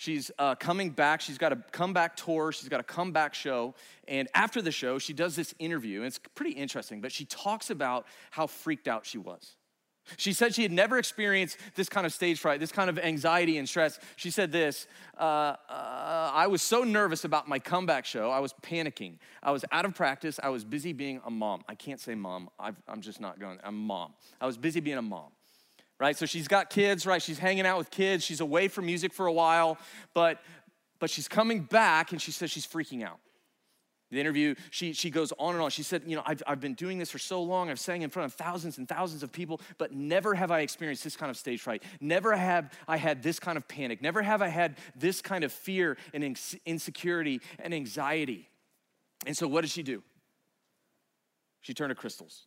She's 0.00 0.30
uh, 0.38 0.54
coming 0.54 0.88
back. 0.88 1.20
She's 1.20 1.36
got 1.36 1.52
a 1.52 1.56
comeback 1.56 2.16
tour. 2.16 2.52
She's 2.52 2.70
got 2.70 2.80
a 2.80 2.82
comeback 2.82 3.34
show. 3.34 3.74
And 4.08 4.30
after 4.34 4.62
the 4.62 4.72
show, 4.72 4.98
she 4.98 5.12
does 5.12 5.36
this 5.36 5.54
interview. 5.58 5.98
And 5.98 6.06
it's 6.06 6.18
pretty 6.34 6.52
interesting, 6.52 7.02
but 7.02 7.12
she 7.12 7.26
talks 7.26 7.68
about 7.68 8.06
how 8.30 8.46
freaked 8.46 8.88
out 8.88 9.04
she 9.04 9.18
was. 9.18 9.56
She 10.16 10.32
said 10.32 10.54
she 10.54 10.62
had 10.62 10.72
never 10.72 10.96
experienced 10.96 11.58
this 11.74 11.90
kind 11.90 12.06
of 12.06 12.14
stage 12.14 12.40
fright, 12.40 12.60
this 12.60 12.72
kind 12.72 12.88
of 12.88 12.98
anxiety 12.98 13.58
and 13.58 13.68
stress. 13.68 13.98
She 14.16 14.30
said 14.30 14.52
this 14.52 14.86
uh, 15.18 15.22
uh, 15.22 15.56
I 15.68 16.46
was 16.46 16.62
so 16.62 16.82
nervous 16.82 17.26
about 17.26 17.46
my 17.46 17.58
comeback 17.58 18.06
show, 18.06 18.30
I 18.30 18.40
was 18.40 18.54
panicking. 18.62 19.18
I 19.42 19.50
was 19.50 19.66
out 19.70 19.84
of 19.84 19.94
practice. 19.94 20.40
I 20.42 20.48
was 20.48 20.64
busy 20.64 20.94
being 20.94 21.20
a 21.26 21.30
mom. 21.30 21.62
I 21.68 21.74
can't 21.74 22.00
say 22.00 22.14
mom, 22.14 22.48
i 22.58 22.72
am 22.88 23.02
just 23.02 23.20
not 23.20 23.38
going. 23.38 23.58
I'm 23.62 23.76
mom. 23.76 24.14
I 24.40 24.46
was 24.46 24.56
busy 24.56 24.80
being 24.80 24.96
a 24.96 25.02
mom, 25.02 25.28
right? 26.00 26.16
So 26.16 26.26
she's 26.26 26.48
got 26.48 26.70
kids, 26.70 27.06
right? 27.06 27.22
She's 27.22 27.38
hanging 27.38 27.66
out 27.66 27.78
with 27.78 27.90
kids. 27.90 28.24
She's 28.24 28.40
away 28.40 28.66
from 28.68 28.86
music 28.86 29.12
for 29.12 29.26
a 29.26 29.32
while, 29.32 29.78
but, 30.14 30.40
but 30.98 31.10
she's 31.10 31.28
coming 31.28 31.60
back 31.60 32.10
and 32.10 32.20
she 32.20 32.32
says 32.32 32.50
she's 32.50 32.66
freaking 32.66 33.04
out. 33.04 33.18
The 34.10 34.18
interview, 34.18 34.56
she, 34.70 34.92
she 34.92 35.08
goes 35.08 35.32
on 35.38 35.54
and 35.54 35.62
on. 35.62 35.70
She 35.70 35.84
said, 35.84 36.02
You 36.04 36.16
know, 36.16 36.22
I've, 36.26 36.42
I've 36.44 36.58
been 36.58 36.74
doing 36.74 36.98
this 36.98 37.12
for 37.12 37.18
so 37.18 37.40
long. 37.42 37.70
I've 37.70 37.78
sang 37.78 38.02
in 38.02 38.10
front 38.10 38.26
of 38.26 38.32
thousands 38.32 38.76
and 38.78 38.88
thousands 38.88 39.22
of 39.22 39.30
people, 39.30 39.60
but 39.78 39.92
never 39.92 40.34
have 40.34 40.50
I 40.50 40.60
experienced 40.60 41.04
this 41.04 41.16
kind 41.16 41.30
of 41.30 41.36
stage 41.36 41.60
fright. 41.60 41.84
Never 42.00 42.34
have 42.34 42.72
I 42.88 42.96
had 42.96 43.22
this 43.22 43.38
kind 43.38 43.56
of 43.56 43.68
panic. 43.68 44.02
Never 44.02 44.20
have 44.20 44.42
I 44.42 44.48
had 44.48 44.78
this 44.96 45.22
kind 45.22 45.44
of 45.44 45.52
fear 45.52 45.96
and 46.12 46.36
insecurity 46.66 47.40
and 47.60 47.72
anxiety. 47.72 48.48
And 49.26 49.36
so, 49.36 49.46
what 49.46 49.60
did 49.60 49.70
she 49.70 49.84
do? 49.84 50.02
She 51.60 51.72
turned 51.72 51.90
to 51.90 51.94
crystals. 51.94 52.46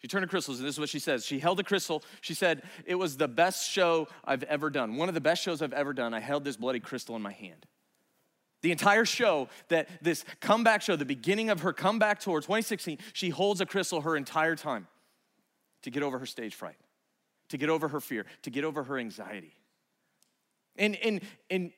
She 0.00 0.08
turned 0.08 0.22
to 0.22 0.28
crystals, 0.28 0.58
and 0.58 0.66
this 0.66 0.76
is 0.76 0.80
what 0.80 0.88
she 0.88 0.98
says. 0.98 1.26
She 1.26 1.38
held 1.38 1.60
a 1.60 1.62
crystal. 1.62 2.02
She 2.22 2.32
said, 2.32 2.62
It 2.86 2.94
was 2.94 3.18
the 3.18 3.28
best 3.28 3.70
show 3.70 4.08
I've 4.24 4.42
ever 4.44 4.70
done. 4.70 4.96
One 4.96 5.08
of 5.08 5.14
the 5.14 5.20
best 5.20 5.42
shows 5.42 5.60
I've 5.60 5.74
ever 5.74 5.92
done. 5.92 6.14
I 6.14 6.20
held 6.20 6.42
this 6.42 6.56
bloody 6.56 6.80
crystal 6.80 7.16
in 7.16 7.22
my 7.22 7.32
hand. 7.32 7.66
The 8.62 8.72
entire 8.72 9.04
show, 9.04 9.48
that 9.68 9.88
this 10.02 10.24
comeback 10.40 10.82
show, 10.82 10.96
the 10.96 11.04
beginning 11.04 11.50
of 11.50 11.60
her 11.60 11.72
comeback 11.72 12.20
tour, 12.20 12.40
2016, 12.40 12.98
she 13.12 13.30
holds 13.30 13.60
a 13.60 13.66
crystal 13.66 14.00
her 14.02 14.16
entire 14.16 14.56
time 14.56 14.86
to 15.82 15.90
get 15.90 16.02
over 16.02 16.18
her 16.18 16.26
stage 16.26 16.54
fright, 16.54 16.76
to 17.50 17.58
get 17.58 17.68
over 17.68 17.88
her 17.88 18.00
fear, 18.00 18.26
to 18.42 18.50
get 18.50 18.64
over 18.64 18.82
her 18.84 18.98
anxiety. 18.98 19.54
And, 20.76 20.96
and, 20.96 21.20
and 21.50 21.72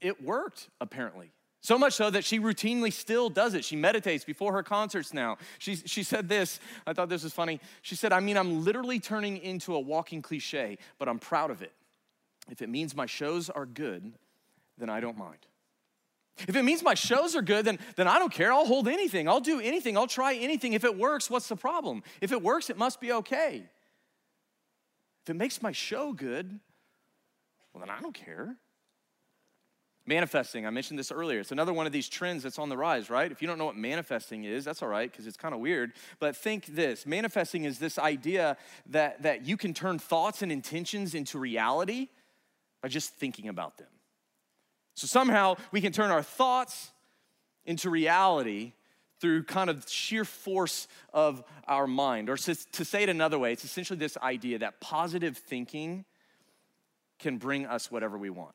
it 0.00 0.22
worked, 0.22 0.68
apparently. 0.80 1.32
So 1.62 1.78
much 1.78 1.92
so 1.92 2.10
that 2.10 2.24
she 2.24 2.40
routinely 2.40 2.92
still 2.92 3.30
does 3.30 3.54
it. 3.54 3.64
She 3.64 3.76
meditates 3.76 4.24
before 4.24 4.52
her 4.52 4.64
concerts 4.64 5.14
now. 5.14 5.38
She, 5.58 5.76
she 5.76 6.02
said 6.02 6.28
this, 6.28 6.58
I 6.88 6.92
thought 6.92 7.08
this 7.08 7.22
was 7.22 7.32
funny. 7.32 7.60
She 7.82 7.94
said, 7.94 8.12
I 8.12 8.18
mean, 8.18 8.36
I'm 8.36 8.64
literally 8.64 8.98
turning 8.98 9.36
into 9.38 9.76
a 9.76 9.80
walking 9.80 10.22
cliche, 10.22 10.78
but 10.98 11.08
I'm 11.08 11.20
proud 11.20 11.52
of 11.52 11.62
it. 11.62 11.72
If 12.50 12.62
it 12.62 12.68
means 12.68 12.96
my 12.96 13.06
shows 13.06 13.48
are 13.48 13.64
good, 13.64 14.12
then 14.76 14.90
I 14.90 14.98
don't 14.98 15.16
mind. 15.16 15.38
If 16.48 16.56
it 16.56 16.64
means 16.64 16.82
my 16.82 16.94
shows 16.94 17.36
are 17.36 17.42
good, 17.42 17.64
then, 17.64 17.78
then 17.94 18.08
I 18.08 18.18
don't 18.18 18.32
care. 18.32 18.52
I'll 18.52 18.66
hold 18.66 18.88
anything. 18.88 19.28
I'll 19.28 19.40
do 19.40 19.60
anything. 19.60 19.96
I'll 19.96 20.08
try 20.08 20.34
anything. 20.34 20.72
If 20.72 20.82
it 20.82 20.98
works, 20.98 21.30
what's 21.30 21.46
the 21.46 21.54
problem? 21.54 22.02
If 22.20 22.32
it 22.32 22.42
works, 22.42 22.70
it 22.70 22.76
must 22.76 23.00
be 23.00 23.12
okay. 23.12 23.62
If 25.22 25.30
it 25.30 25.34
makes 25.34 25.62
my 25.62 25.70
show 25.70 26.12
good, 26.12 26.58
well, 27.72 27.80
then 27.80 27.90
I 27.90 28.00
don't 28.00 28.14
care. 28.14 28.56
Manifesting, 30.04 30.66
I 30.66 30.70
mentioned 30.70 30.98
this 30.98 31.12
earlier. 31.12 31.38
It's 31.38 31.52
another 31.52 31.72
one 31.72 31.86
of 31.86 31.92
these 31.92 32.08
trends 32.08 32.42
that's 32.42 32.58
on 32.58 32.68
the 32.68 32.76
rise, 32.76 33.08
right? 33.08 33.30
If 33.30 33.40
you 33.40 33.46
don't 33.46 33.56
know 33.56 33.66
what 33.66 33.76
manifesting 33.76 34.42
is, 34.42 34.64
that's 34.64 34.82
all 34.82 34.88
right, 34.88 35.10
because 35.10 35.28
it's 35.28 35.36
kind 35.36 35.54
of 35.54 35.60
weird. 35.60 35.92
But 36.18 36.36
think 36.36 36.66
this 36.66 37.06
manifesting 37.06 37.64
is 37.64 37.78
this 37.78 37.98
idea 37.98 38.56
that, 38.90 39.22
that 39.22 39.46
you 39.46 39.56
can 39.56 39.74
turn 39.74 40.00
thoughts 40.00 40.42
and 40.42 40.50
intentions 40.50 41.14
into 41.14 41.38
reality 41.38 42.08
by 42.82 42.88
just 42.88 43.14
thinking 43.14 43.48
about 43.48 43.78
them. 43.78 43.86
So 44.94 45.06
somehow 45.06 45.54
we 45.70 45.80
can 45.80 45.92
turn 45.92 46.10
our 46.10 46.22
thoughts 46.22 46.90
into 47.64 47.88
reality 47.88 48.72
through 49.20 49.44
kind 49.44 49.70
of 49.70 49.88
sheer 49.88 50.24
force 50.24 50.88
of 51.14 51.44
our 51.68 51.86
mind. 51.86 52.28
Or 52.28 52.36
to, 52.36 52.54
to, 52.72 52.84
say 52.84 53.04
it 53.04 53.08
another 53.08 53.38
way, 53.38 53.52
it's 53.52 53.64
essentially 53.64 53.98
this 53.98 54.16
idea 54.16 54.58
that 54.58 54.80
positive 54.80 55.38
thinking 55.38 56.04
can 57.20 57.38
bring 57.38 57.66
us 57.66 57.88
whatever 57.88 58.18
we 58.18 58.30
want. 58.30 58.54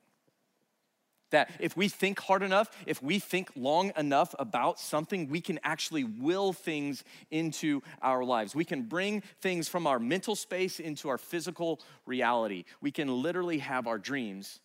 That 1.32 1.52
if 1.60 1.76
we 1.76 1.90
think 1.90 2.20
hard 2.20 2.42
enough, 2.42 2.70
if 2.86 3.04
we 3.04 3.20
think 3.20 3.50
long 3.56 3.92
enough 3.98 4.34
about 4.40 4.80
something, 4.80 5.30
we 5.30 5.42
can 5.42 5.60
actually 5.64 6.06
will 6.06 6.54
things 6.54 7.04
into 7.32 7.82
our 8.02 8.24
lives. 8.24 8.56
We 8.56 8.66
can 8.66 8.84
bring 8.84 9.22
things 9.42 9.68
from 9.68 9.88
our 9.88 10.00
mental 10.00 10.36
space 10.36 10.80
into 10.80 11.10
our 11.10 11.18
physical 11.18 11.82
reality. 12.06 12.64
We 12.82 12.92
can 12.92 13.22
literally 13.22 13.60
have 13.60 13.88
our 13.88 13.98
dreams 13.98 14.60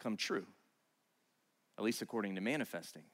come 0.00 0.16
true 0.16 0.46
at 1.78 1.84
least 1.84 2.02
according 2.02 2.34
to 2.34 2.40
manifesting. 2.40 3.04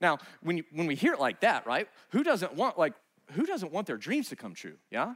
Now, 0.00 0.18
when, 0.42 0.58
you, 0.58 0.64
when 0.72 0.86
we 0.86 0.94
hear 0.94 1.12
it 1.12 1.20
like 1.20 1.40
that, 1.40 1.66
right? 1.66 1.88
Who 2.10 2.24
doesn't 2.24 2.54
want 2.54 2.78
like 2.78 2.94
who 3.32 3.44
doesn't 3.44 3.72
want 3.72 3.86
their 3.86 3.96
dreams 3.96 4.28
to 4.28 4.36
come 4.36 4.54
true? 4.54 4.76
Yeah? 4.90 5.14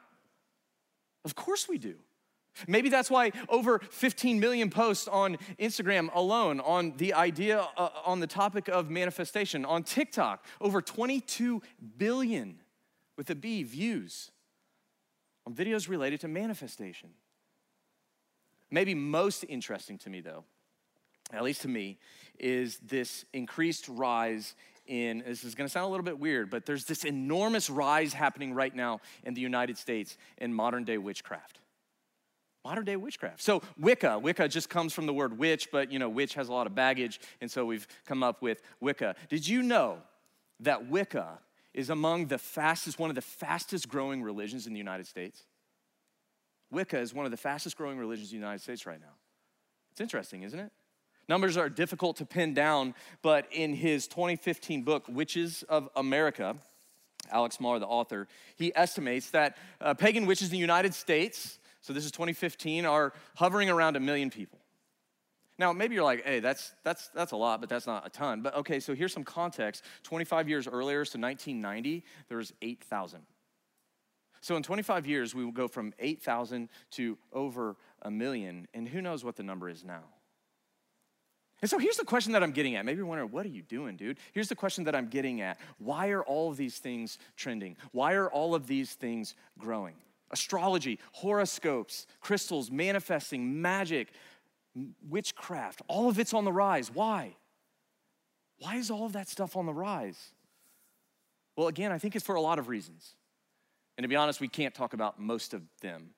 Of 1.25 1.35
course 1.35 1.69
we 1.69 1.78
do. 1.78 1.95
Maybe 2.66 2.88
that's 2.88 3.10
why 3.10 3.32
over 3.48 3.78
15 3.78 4.40
million 4.40 4.70
posts 4.70 5.08
on 5.08 5.38
Instagram 5.58 6.10
alone 6.14 6.60
on 6.60 6.94
the 6.96 7.14
idea 7.14 7.66
uh, 7.76 7.88
on 8.04 8.20
the 8.20 8.26
topic 8.26 8.68
of 8.68 8.90
manifestation. 8.90 9.64
On 9.64 9.82
TikTok, 9.82 10.44
over 10.60 10.80
22 10.80 11.62
billion 11.98 12.58
with 13.16 13.30
a 13.30 13.34
B 13.34 13.62
views 13.62 14.30
on 15.46 15.54
videos 15.54 15.88
related 15.88 16.20
to 16.20 16.28
manifestation. 16.28 17.10
Maybe 18.70 18.94
most 18.94 19.44
interesting 19.48 19.98
to 19.98 20.10
me 20.10 20.20
though 20.20 20.44
at 21.32 21.42
least 21.42 21.62
to 21.62 21.68
me, 21.68 21.98
is 22.38 22.78
this 22.78 23.24
increased 23.32 23.88
rise 23.88 24.54
in, 24.86 25.22
this 25.26 25.44
is 25.44 25.54
gonna 25.54 25.68
sound 25.68 25.86
a 25.86 25.88
little 25.88 26.04
bit 26.04 26.18
weird, 26.18 26.50
but 26.50 26.66
there's 26.66 26.84
this 26.84 27.04
enormous 27.04 27.70
rise 27.70 28.12
happening 28.12 28.52
right 28.52 28.74
now 28.74 29.00
in 29.22 29.34
the 29.34 29.40
United 29.40 29.78
States 29.78 30.16
in 30.38 30.52
modern 30.52 30.84
day 30.84 30.98
witchcraft. 30.98 31.60
Modern 32.64 32.84
day 32.84 32.96
witchcraft. 32.96 33.42
So 33.42 33.62
Wicca, 33.78 34.18
Wicca 34.18 34.46
just 34.48 34.68
comes 34.68 34.92
from 34.92 35.06
the 35.06 35.14
word 35.14 35.38
witch, 35.38 35.68
but 35.72 35.90
you 35.90 35.98
know, 35.98 36.08
witch 36.08 36.34
has 36.34 36.48
a 36.48 36.52
lot 36.52 36.66
of 36.66 36.74
baggage, 36.74 37.20
and 37.40 37.50
so 37.50 37.64
we've 37.64 37.86
come 38.04 38.22
up 38.22 38.42
with 38.42 38.60
Wicca. 38.80 39.16
Did 39.30 39.48
you 39.48 39.62
know 39.62 39.98
that 40.60 40.88
Wicca 40.88 41.38
is 41.72 41.88
among 41.88 42.26
the 42.26 42.36
fastest, 42.36 42.98
one 42.98 43.10
of 43.10 43.16
the 43.16 43.22
fastest 43.22 43.88
growing 43.88 44.22
religions 44.22 44.66
in 44.66 44.74
the 44.74 44.78
United 44.78 45.06
States? 45.06 45.44
Wicca 46.70 46.98
is 46.98 47.14
one 47.14 47.24
of 47.24 47.30
the 47.30 47.38
fastest 47.38 47.76
growing 47.76 47.98
religions 47.98 48.30
in 48.30 48.38
the 48.38 48.44
United 48.44 48.60
States 48.62 48.84
right 48.84 49.00
now. 49.00 49.14
It's 49.92 50.00
interesting, 50.00 50.42
isn't 50.42 50.58
it? 50.58 50.70
Numbers 51.28 51.56
are 51.56 51.68
difficult 51.68 52.16
to 52.16 52.26
pin 52.26 52.54
down, 52.54 52.94
but 53.22 53.46
in 53.52 53.72
his 53.72 54.06
2015 54.08 54.82
book, 54.82 55.06
Witches 55.08 55.62
of 55.68 55.88
America, 55.96 56.56
Alex 57.30 57.60
Mar, 57.60 57.78
the 57.78 57.86
author, 57.86 58.26
he 58.56 58.72
estimates 58.74 59.30
that 59.30 59.56
uh, 59.80 59.94
pagan 59.94 60.26
witches 60.26 60.48
in 60.48 60.52
the 60.52 60.58
United 60.58 60.92
States, 60.92 61.59
so 61.82 61.92
this 61.92 62.04
is 62.04 62.10
2015, 62.12 62.84
are 62.84 63.12
hovering 63.37 63.70
around 63.70 63.96
a 63.96 64.00
million 64.00 64.30
people. 64.30 64.58
Now, 65.58 65.75
maybe 65.75 65.94
you're 65.94 66.04
like, 66.04 66.25
hey, 66.25 66.40
that's, 66.40 66.72
that's, 66.84 67.08
that's 67.08 67.32
a 67.32 67.37
lot, 67.37 67.60
but 67.60 67.68
that's 67.68 67.87
not 67.87 68.06
a 68.06 68.10
ton. 68.10 68.40
But 68.40 68.56
okay, 68.56 68.80
so 68.80 68.94
here's 68.94 69.12
some 69.12 69.25
context. 69.25 69.84
25 70.04 70.49
years 70.49 70.66
earlier, 70.66 71.04
so 71.04 71.18
1990, 71.18 72.02
there 72.28 72.38
was 72.38 72.52
8,000. 72.62 73.20
So 74.40 74.56
in 74.56 74.62
25 74.62 75.06
years, 75.06 75.34
we 75.34 75.44
will 75.44 75.52
go 75.52 75.68
from 75.68 75.92
8,000 75.99 76.70
to 76.92 77.18
over 77.32 77.76
a 78.00 78.10
million, 78.10 78.68
and 78.72 78.88
who 78.88 79.02
knows 79.02 79.22
what 79.22 79.37
the 79.37 79.42
number 79.42 79.68
is 79.68 79.84
now. 79.84 80.04
And 81.60 81.70
so 81.70 81.78
here's 81.78 81.99
the 81.99 82.06
question 82.06 82.32
that 82.32 82.42
I'm 82.42 82.52
getting 82.52 82.75
at. 82.76 82.87
Maybe 82.87 82.96
you're 82.96 83.06
wondering, 83.06 83.30
what 83.30 83.44
are 83.44 83.50
you 83.50 83.60
doing, 83.60 83.96
dude? 83.96 84.16
Here's 84.32 84.49
the 84.49 84.56
question 84.56 84.84
that 84.84 84.94
I'm 84.94 85.08
getting 85.08 85.42
at 85.42 85.58
Why 85.78 86.08
are 86.08 86.22
all 86.22 86.50
of 86.50 86.56
these 86.56 86.78
things 86.78 87.18
trending? 87.37 87.76
Why 87.92 88.14
are 88.14 88.30
all 88.30 88.54
of 88.54 88.66
these 88.66 88.94
things 88.94 89.34
growing? 89.58 89.96
Astrology, 90.30 90.99
horoscopes, 91.12 92.06
crystals, 92.20 92.70
manifesting, 92.70 93.60
magic, 93.60 94.08
witchcraft, 95.08 95.82
all 95.88 96.08
of 96.08 96.18
it's 96.18 96.32
on 96.32 96.44
the 96.44 96.52
rise. 96.52 96.90
Why? 96.92 97.34
Why 98.58 98.76
is 98.76 98.90
all 98.90 99.06
of 99.06 99.12
that 99.14 99.28
stuff 99.28 99.56
on 99.56 99.66
the 99.66 99.72
rise? 99.72 100.32
Well, 101.56 101.68
again, 101.68 101.92
I 101.92 101.99
think 101.99 102.14
it's 102.14 102.25
for 102.25 102.37
a 102.37 102.40
lot 102.40 102.58
of 102.58 102.68
reasons. 102.68 103.14
And 103.96 104.04
to 104.04 104.08
be 104.08 104.16
honest, 104.16 104.40
we 104.40 104.49
can't 104.49 104.75
talk 104.75 104.92
about 104.92 105.18
most 105.18 105.52
of 105.52 105.62
them. 105.80 106.10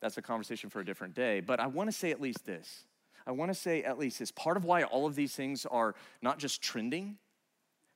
That's 0.00 0.16
a 0.16 0.22
conversation 0.22 0.70
for 0.70 0.80
a 0.80 0.84
different 0.84 1.14
day. 1.14 1.40
But 1.40 1.60
I 1.60 1.66
want 1.66 1.90
to 1.90 1.96
say 1.96 2.10
at 2.10 2.20
least 2.20 2.44
this 2.44 2.84
I 3.26 3.32
want 3.32 3.50
to 3.50 3.54
say 3.54 3.82
at 3.82 3.98
least 3.98 4.20
is 4.20 4.32
part 4.32 4.56
of 4.56 4.64
why 4.64 4.82
all 4.82 5.06
of 5.06 5.14
these 5.14 5.34
things 5.34 5.66
are 5.66 5.94
not 6.20 6.38
just 6.38 6.60
trending, 6.60 7.18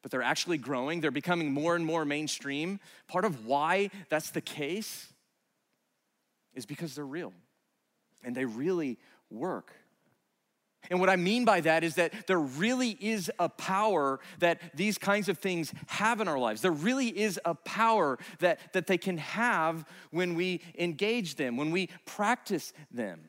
but 0.06 0.12
they're 0.12 0.22
actually 0.22 0.56
growing. 0.56 1.00
They're 1.00 1.10
becoming 1.10 1.50
more 1.50 1.74
and 1.74 1.84
more 1.84 2.04
mainstream. 2.04 2.78
Part 3.08 3.24
of 3.24 3.44
why 3.44 3.90
that's 4.08 4.30
the 4.30 4.40
case 4.40 5.12
is 6.54 6.64
because 6.64 6.94
they're 6.94 7.04
real 7.04 7.32
and 8.22 8.32
they 8.32 8.44
really 8.44 8.98
work. 9.32 9.72
And 10.90 11.00
what 11.00 11.10
I 11.10 11.16
mean 11.16 11.44
by 11.44 11.60
that 11.62 11.82
is 11.82 11.96
that 11.96 12.28
there 12.28 12.38
really 12.38 12.90
is 13.00 13.32
a 13.40 13.48
power 13.48 14.20
that 14.38 14.60
these 14.76 14.96
kinds 14.96 15.28
of 15.28 15.38
things 15.38 15.72
have 15.88 16.20
in 16.20 16.28
our 16.28 16.38
lives. 16.38 16.62
There 16.62 16.70
really 16.70 17.08
is 17.08 17.40
a 17.44 17.56
power 17.56 18.16
that, 18.38 18.60
that 18.74 18.86
they 18.86 18.98
can 18.98 19.18
have 19.18 19.84
when 20.12 20.36
we 20.36 20.60
engage 20.78 21.34
them, 21.34 21.56
when 21.56 21.72
we 21.72 21.88
practice 22.04 22.72
them. 22.92 23.22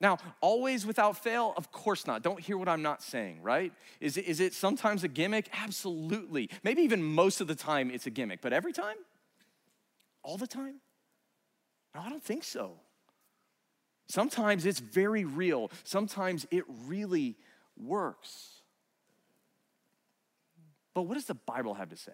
Now, 0.00 0.16
always 0.40 0.86
without 0.86 1.22
fail? 1.22 1.52
Of 1.56 1.70
course 1.72 2.06
not. 2.06 2.22
Don't 2.22 2.40
hear 2.40 2.56
what 2.56 2.68
I'm 2.68 2.80
not 2.80 3.02
saying, 3.02 3.42
right? 3.42 3.72
Is 4.00 4.16
it, 4.16 4.24
is 4.24 4.40
it 4.40 4.54
sometimes 4.54 5.04
a 5.04 5.08
gimmick? 5.08 5.50
Absolutely. 5.52 6.48
Maybe 6.62 6.82
even 6.82 7.02
most 7.02 7.40
of 7.40 7.46
the 7.46 7.54
time 7.54 7.90
it's 7.90 8.06
a 8.06 8.10
gimmick, 8.10 8.40
but 8.40 8.52
every 8.52 8.72
time? 8.72 8.96
All 10.22 10.38
the 10.38 10.46
time? 10.46 10.76
No, 11.94 12.00
I 12.00 12.08
don't 12.08 12.22
think 12.22 12.44
so. 12.44 12.72
Sometimes 14.08 14.64
it's 14.66 14.80
very 14.80 15.24
real, 15.24 15.70
sometimes 15.84 16.46
it 16.50 16.64
really 16.86 17.36
works. 17.76 18.62
But 20.94 21.02
what 21.02 21.14
does 21.14 21.26
the 21.26 21.34
Bible 21.34 21.74
have 21.74 21.90
to 21.90 21.96
say? 21.96 22.12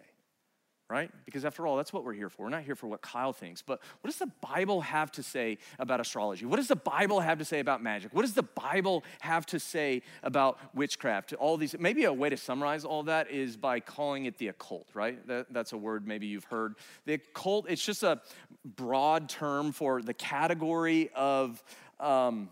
Right? 0.89 1.11
Because 1.25 1.45
after 1.45 1.67
all, 1.67 1.77
that's 1.77 1.93
what 1.93 2.05
we're 2.05 2.13
here 2.13 2.29
for. 2.29 2.45
We're 2.45 2.51
not 2.51 2.63
here 2.63 2.77
for 2.77 2.87
what 2.87 3.01
Kyle 3.01 3.33
thinks, 3.33 3.61
but 3.61 3.81
what 4.01 4.09
does 4.09 4.21
the 4.21 4.31
Bible 4.41 4.83
have 4.83 5.11
to 5.13 5.23
say 5.23 5.59
about 5.81 5.99
astrology? 5.99 6.47
What 6.47 6.59
does 6.59 6.69
the 6.69 6.77
Bible 6.77 7.19
have 7.19 7.39
to 7.39 7.45
say 7.45 7.59
about 7.59 7.83
magic? 7.83 8.15
What 8.15 8.23
does 8.23 8.35
the 8.35 8.45
Bible 8.45 9.03
have 9.21 9.47
to 9.47 9.59
say 9.59 10.03
about 10.23 10.61
witchcraft? 10.77 11.33
All 11.33 11.57
these, 11.57 11.75
maybe 11.77 12.05
a 12.05 12.13
way 12.13 12.31
to 12.31 12.37
summarize 12.37 12.85
all 12.85 13.03
that 13.05 13.33
is 13.33 13.57
by 13.57 13.81
calling 13.81 14.27
it 14.27 14.39
the 14.39 14.47
occult, 14.47 14.87
right? 14.95 15.27
That, 15.27 15.53
that's 15.53 15.73
a 15.73 15.77
word 15.77 16.07
maybe 16.07 16.29
you've 16.29 16.45
heard. 16.45 16.77
The 17.05 17.15
occult, 17.15 17.69
it's 17.69 17.85
just 17.85 18.05
a 18.05 18.21
broad 18.65 19.29
term 19.29 19.73
for 19.73 20.01
the 20.03 20.15
category 20.15 21.11
of 21.17 21.65
um, 21.99 22.51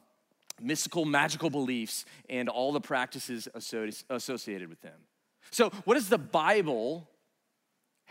mystical, 0.61 1.05
magical 1.05 1.51
beliefs 1.51 2.05
and 2.29 2.49
all 2.49 2.73
the 2.73 2.81
practices 2.81 3.49
associated 3.55 4.69
with 4.69 4.81
them. 4.83 4.99
So, 5.51 5.71
what 5.85 5.95
does 5.95 6.09
the 6.09 6.19
Bible 6.19 7.09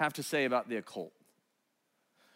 have 0.03 0.13
to 0.13 0.24
say 0.24 0.45
about 0.45 0.69
the 0.69 0.77
occult? 0.77 1.13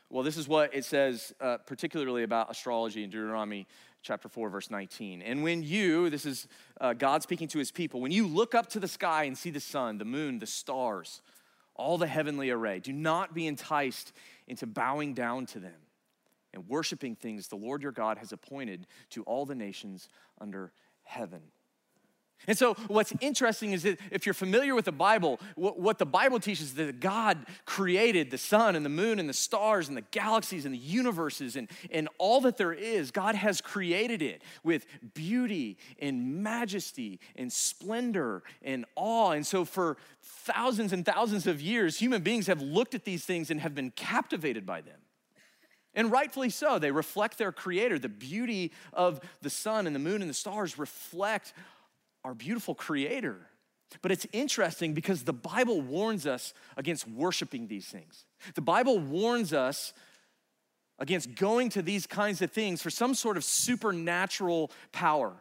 Well, 0.10 0.24
this 0.24 0.38
is 0.38 0.48
what 0.48 0.74
it 0.74 0.86
says, 0.86 1.34
uh, 1.42 1.58
particularly 1.66 2.24
about 2.24 2.50
astrology 2.50 3.04
in 3.04 3.10
Deuteronomy 3.10 3.68
chapter 4.02 4.30
4, 4.30 4.50
verse 4.50 4.72
19. 4.72 5.22
And 5.22 5.44
when 5.44 5.64
you, 5.64 6.10
this 6.10 6.26
is 6.26 6.48
uh, 6.80 6.94
God 6.94 7.24
speaking 7.24 7.50
to 7.50 7.60
his 7.60 7.72
people, 7.72 8.00
when 8.00 8.14
you 8.14 8.26
look 8.26 8.56
up 8.56 8.70
to 8.70 8.80
the 8.80 8.88
sky 8.88 9.26
and 9.26 9.38
see 9.38 9.50
the 9.50 9.60
sun, 9.60 9.98
the 9.98 10.06
moon, 10.06 10.40
the 10.40 10.48
stars, 10.48 11.22
all 11.76 11.98
the 11.98 12.08
heavenly 12.08 12.50
array, 12.50 12.80
do 12.80 12.94
not 12.94 13.34
be 13.34 13.48
enticed 13.48 14.14
into 14.48 14.66
bowing 14.66 15.14
down 15.14 15.46
to 15.48 15.60
them 15.60 15.82
and 16.54 16.70
worshiping 16.70 17.16
things 17.16 17.50
the 17.50 17.58
Lord 17.58 17.84
your 17.84 17.92
God 17.92 18.18
has 18.18 18.32
appointed 18.32 18.88
to 19.10 19.24
all 19.24 19.46
the 19.46 19.56
nations 19.56 20.08
under 20.40 20.72
heaven. 21.04 21.42
And 22.46 22.58
so, 22.58 22.76
what's 22.88 23.14
interesting 23.20 23.72
is 23.72 23.84
that 23.84 24.00
if 24.12 24.26
you're 24.26 24.34
familiar 24.34 24.76
with 24.76 24.86
the 24.86 24.92
Bible, 24.92 25.40
what 25.56 25.98
the 25.98 26.06
Bible 26.06 26.40
teaches 26.40 26.68
is 26.68 26.74
that 26.76 27.00
God 27.00 27.46
created 27.66 28.30
the 28.30 28.38
sun 28.38 28.76
and 28.76 28.86
the 28.86 28.90
moon 28.90 29.20
and 29.20 29.28
the 29.28 29.34
stars 29.34 29.88
and 29.88 29.98
the 29.98 30.04
galaxies 30.12 30.66
and 30.66 30.74
the 30.74 30.80
universes 30.80 31.56
and, 31.56 31.68
and 31.90 32.08
all 32.20 32.40
that 32.42 32.58
there 32.58 32.74
is. 32.74 33.10
God 33.10 33.36
has 33.36 33.60
created 33.60 34.22
it 34.22 34.44
with 34.64 34.86
beauty 35.16 35.78
and 36.00 36.44
majesty 36.44 37.20
and 37.36 37.52
splendor 37.52 38.44
and 38.62 38.86
awe. 38.96 39.32
And 39.32 39.46
so, 39.46 39.66
for 39.66 39.98
thousands 40.22 40.94
and 40.94 41.06
thousands 41.06 41.48
of 41.48 41.60
years, 41.60 41.98
human 41.98 42.22
beings 42.22 42.48
have 42.48 42.62
looked 42.62 42.94
at 42.94 43.04
these 43.04 43.26
things 43.26 43.50
and 43.50 43.60
have 43.62 43.74
been 43.74 43.92
captivated 43.92 44.66
by 44.66 44.82
them. 44.82 45.00
And 45.98 46.12
rightfully 46.12 46.52
so. 46.52 46.78
They 46.78 46.92
reflect 46.92 47.40
their 47.40 47.52
creator. 47.52 47.98
The 47.98 48.08
beauty 48.08 48.72
of 48.94 49.20
the 49.42 49.50
sun 49.50 49.88
and 49.88 49.96
the 49.96 50.00
moon 50.00 50.22
and 50.22 50.30
the 50.30 50.36
stars 50.36 50.78
reflect 50.78 51.54
our 52.24 52.34
beautiful 52.34 52.76
creator. 52.76 53.48
But 54.02 54.12
it's 54.12 54.28
interesting 54.34 54.94
because 54.94 55.24
the 55.24 55.34
Bible 55.34 55.82
warns 55.82 56.28
us 56.28 56.54
against 56.76 57.08
worshiping 57.08 57.68
these 57.68 57.86
things. 57.86 58.26
The 58.56 58.62
Bible 58.62 59.00
warns 59.00 59.54
us 59.54 59.94
against 61.00 61.36
going 61.36 61.70
to 61.70 61.82
these 61.82 62.08
kinds 62.08 62.42
of 62.42 62.52
things 62.52 62.82
for 62.82 62.90
some 62.90 63.14
sort 63.14 63.38
of 63.38 63.44
supernatural 63.44 64.72
power 64.92 65.34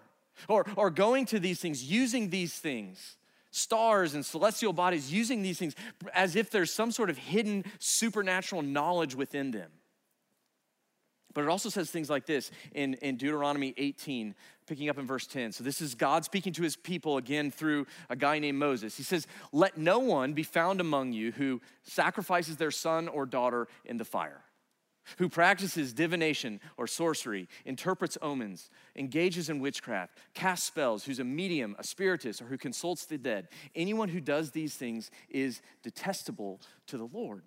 or, 0.48 0.66
or 0.76 0.90
going 0.90 1.26
to 1.26 1.40
these 1.40 1.60
things, 1.60 1.82
using 1.82 2.30
these 2.30 2.54
things, 2.54 3.16
stars 3.50 4.14
and 4.14 4.24
celestial 4.24 4.72
bodies, 4.72 5.12
using 5.12 5.42
these 5.42 5.58
things 5.58 5.74
as 6.14 6.36
if 6.36 6.50
there's 6.50 6.72
some 6.72 6.92
sort 6.92 7.10
of 7.10 7.16
hidden 7.16 7.64
supernatural 7.78 8.62
knowledge 8.62 9.14
within 9.14 9.50
them. 9.50 9.70
But 11.32 11.44
it 11.44 11.48
also 11.48 11.68
says 11.68 11.90
things 11.90 12.08
like 12.08 12.26
this 12.26 12.50
in, 12.72 12.94
in 12.94 13.16
Deuteronomy 13.16 13.74
18, 13.76 14.34
picking 14.66 14.88
up 14.88 14.98
in 14.98 15.06
verse 15.06 15.26
10. 15.26 15.52
So 15.52 15.64
this 15.64 15.80
is 15.80 15.94
God 15.94 16.24
speaking 16.24 16.52
to 16.54 16.62
his 16.62 16.76
people 16.76 17.16
again 17.16 17.50
through 17.50 17.86
a 18.10 18.16
guy 18.16 18.38
named 18.38 18.58
Moses. 18.58 18.96
He 18.96 19.02
says, 19.02 19.26
Let 19.52 19.78
no 19.78 19.98
one 19.98 20.32
be 20.32 20.42
found 20.42 20.80
among 20.80 21.12
you 21.12 21.32
who 21.32 21.60
sacrifices 21.82 22.56
their 22.56 22.70
son 22.70 23.08
or 23.08 23.26
daughter 23.26 23.68
in 23.84 23.96
the 23.96 24.04
fire, 24.04 24.42
who 25.18 25.28
practices 25.28 25.92
divination 25.92 26.60
or 26.76 26.86
sorcery, 26.86 27.48
interprets 27.64 28.18
omens, 28.20 28.70
engages 28.96 29.48
in 29.48 29.60
witchcraft, 29.60 30.18
casts 30.34 30.66
spells, 30.66 31.04
who's 31.04 31.20
a 31.20 31.24
medium, 31.24 31.76
a 31.78 31.84
spiritist, 31.84 32.42
or 32.42 32.46
who 32.46 32.58
consults 32.58 33.06
the 33.06 33.18
dead. 33.18 33.48
Anyone 33.74 34.08
who 34.08 34.20
does 34.20 34.50
these 34.50 34.74
things 34.74 35.10
is 35.28 35.62
detestable 35.82 36.60
to 36.88 36.98
the 36.98 37.06
Lord. 37.06 37.42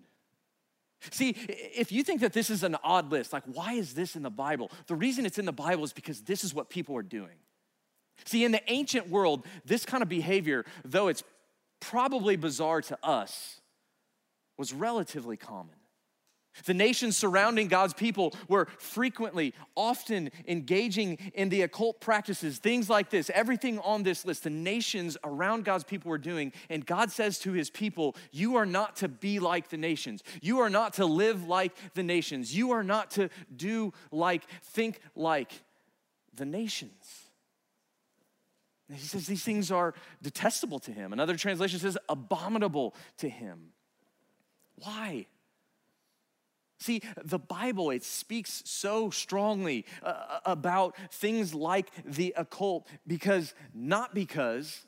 See, 1.12 1.30
if 1.48 1.92
you 1.92 2.04
think 2.04 2.22
that 2.22 2.34
this 2.34 2.50
is 2.50 2.64
an 2.64 2.76
odd 2.84 3.12
list, 3.12 3.32
like 3.32 3.44
why 3.46 3.74
is 3.74 3.94
this 3.94 4.16
in 4.16 4.24
the 4.24 4.30
Bible? 4.30 4.72
The 4.88 4.96
reason 4.96 5.26
it's 5.26 5.40
in 5.40 5.46
the 5.46 5.54
Bible 5.54 5.84
is 5.84 5.94
because 5.94 6.22
this 6.22 6.44
is 6.44 6.54
what 6.54 6.70
people 6.70 6.96
are 6.98 7.04
doing. 7.04 7.38
See, 8.26 8.44
in 8.44 8.52
the 8.52 8.62
ancient 8.70 9.10
world, 9.10 9.46
this 9.66 9.86
kind 9.86 10.04
of 10.04 10.10
behavior, 10.10 10.66
though 10.84 11.08
it's 11.08 11.24
probably 11.80 12.36
bizarre 12.36 12.82
to 12.82 12.98
us, 13.02 13.62
was 14.58 14.74
relatively 14.74 15.38
common. 15.38 15.76
The 16.66 16.74
nations 16.74 17.16
surrounding 17.16 17.68
God's 17.68 17.94
people 17.94 18.34
were 18.48 18.68
frequently, 18.78 19.54
often 19.76 20.30
engaging 20.48 21.18
in 21.34 21.50
the 21.50 21.62
occult 21.62 22.02
practices, 22.02 22.58
things 22.58 22.90
like 22.90 23.10
this, 23.10 23.30
everything 23.34 23.80
on 23.80 24.04
this 24.04 24.26
list, 24.26 24.44
the 24.44 24.50
nations 24.50 25.18
around 25.24 25.64
God's 25.64 25.84
people 25.84 26.10
were 26.10 26.18
doing. 26.18 26.52
And 26.70 26.86
God 26.86 27.12
says 27.12 27.40
to 27.40 27.54
his 27.54 27.70
people, 27.70 28.16
You 28.32 28.56
are 28.58 28.66
not 28.66 28.98
to 28.98 29.08
be 29.08 29.40
like 29.40 29.70
the 29.70 29.78
nations. 29.78 30.22
You 30.42 30.60
are 30.60 30.70
not 30.70 30.94
to 30.94 31.06
live 31.06 31.48
like 31.48 31.76
the 31.94 32.04
nations. 32.04 32.56
You 32.56 32.72
are 32.72 32.84
not 32.84 33.12
to 33.12 33.30
do 33.56 33.94
like, 34.12 34.44
think 34.62 35.00
like 35.16 35.64
the 36.36 36.46
nations. 36.46 37.30
And 38.90 38.98
he 38.98 39.06
says 39.06 39.28
these 39.28 39.44
things 39.44 39.72
are 39.72 39.94
detestable 40.22 40.80
to 40.80 40.92
him. 40.92 41.14
Another 41.14 41.38
translation 41.38 41.80
says 41.80 41.98
abominable 42.10 42.96
to 43.20 43.30
him. 43.30 43.70
Why? 44.78 45.28
See, 46.80 47.02
the 47.24 47.40
Bible, 47.40 47.92
it 47.92 48.04
speaks 48.04 48.64
so 48.66 49.10
strongly 49.10 49.86
uh, 50.02 50.08
uh, 50.08 50.40
about 50.46 50.96
things 51.12 51.54
like 51.54 51.92
the 52.06 52.34
occult 52.38 52.88
because, 53.06 53.54
not 53.74 54.14
because 54.14 54.86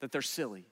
that 0.00 0.10
they're 0.10 0.22
silly. 0.22 0.66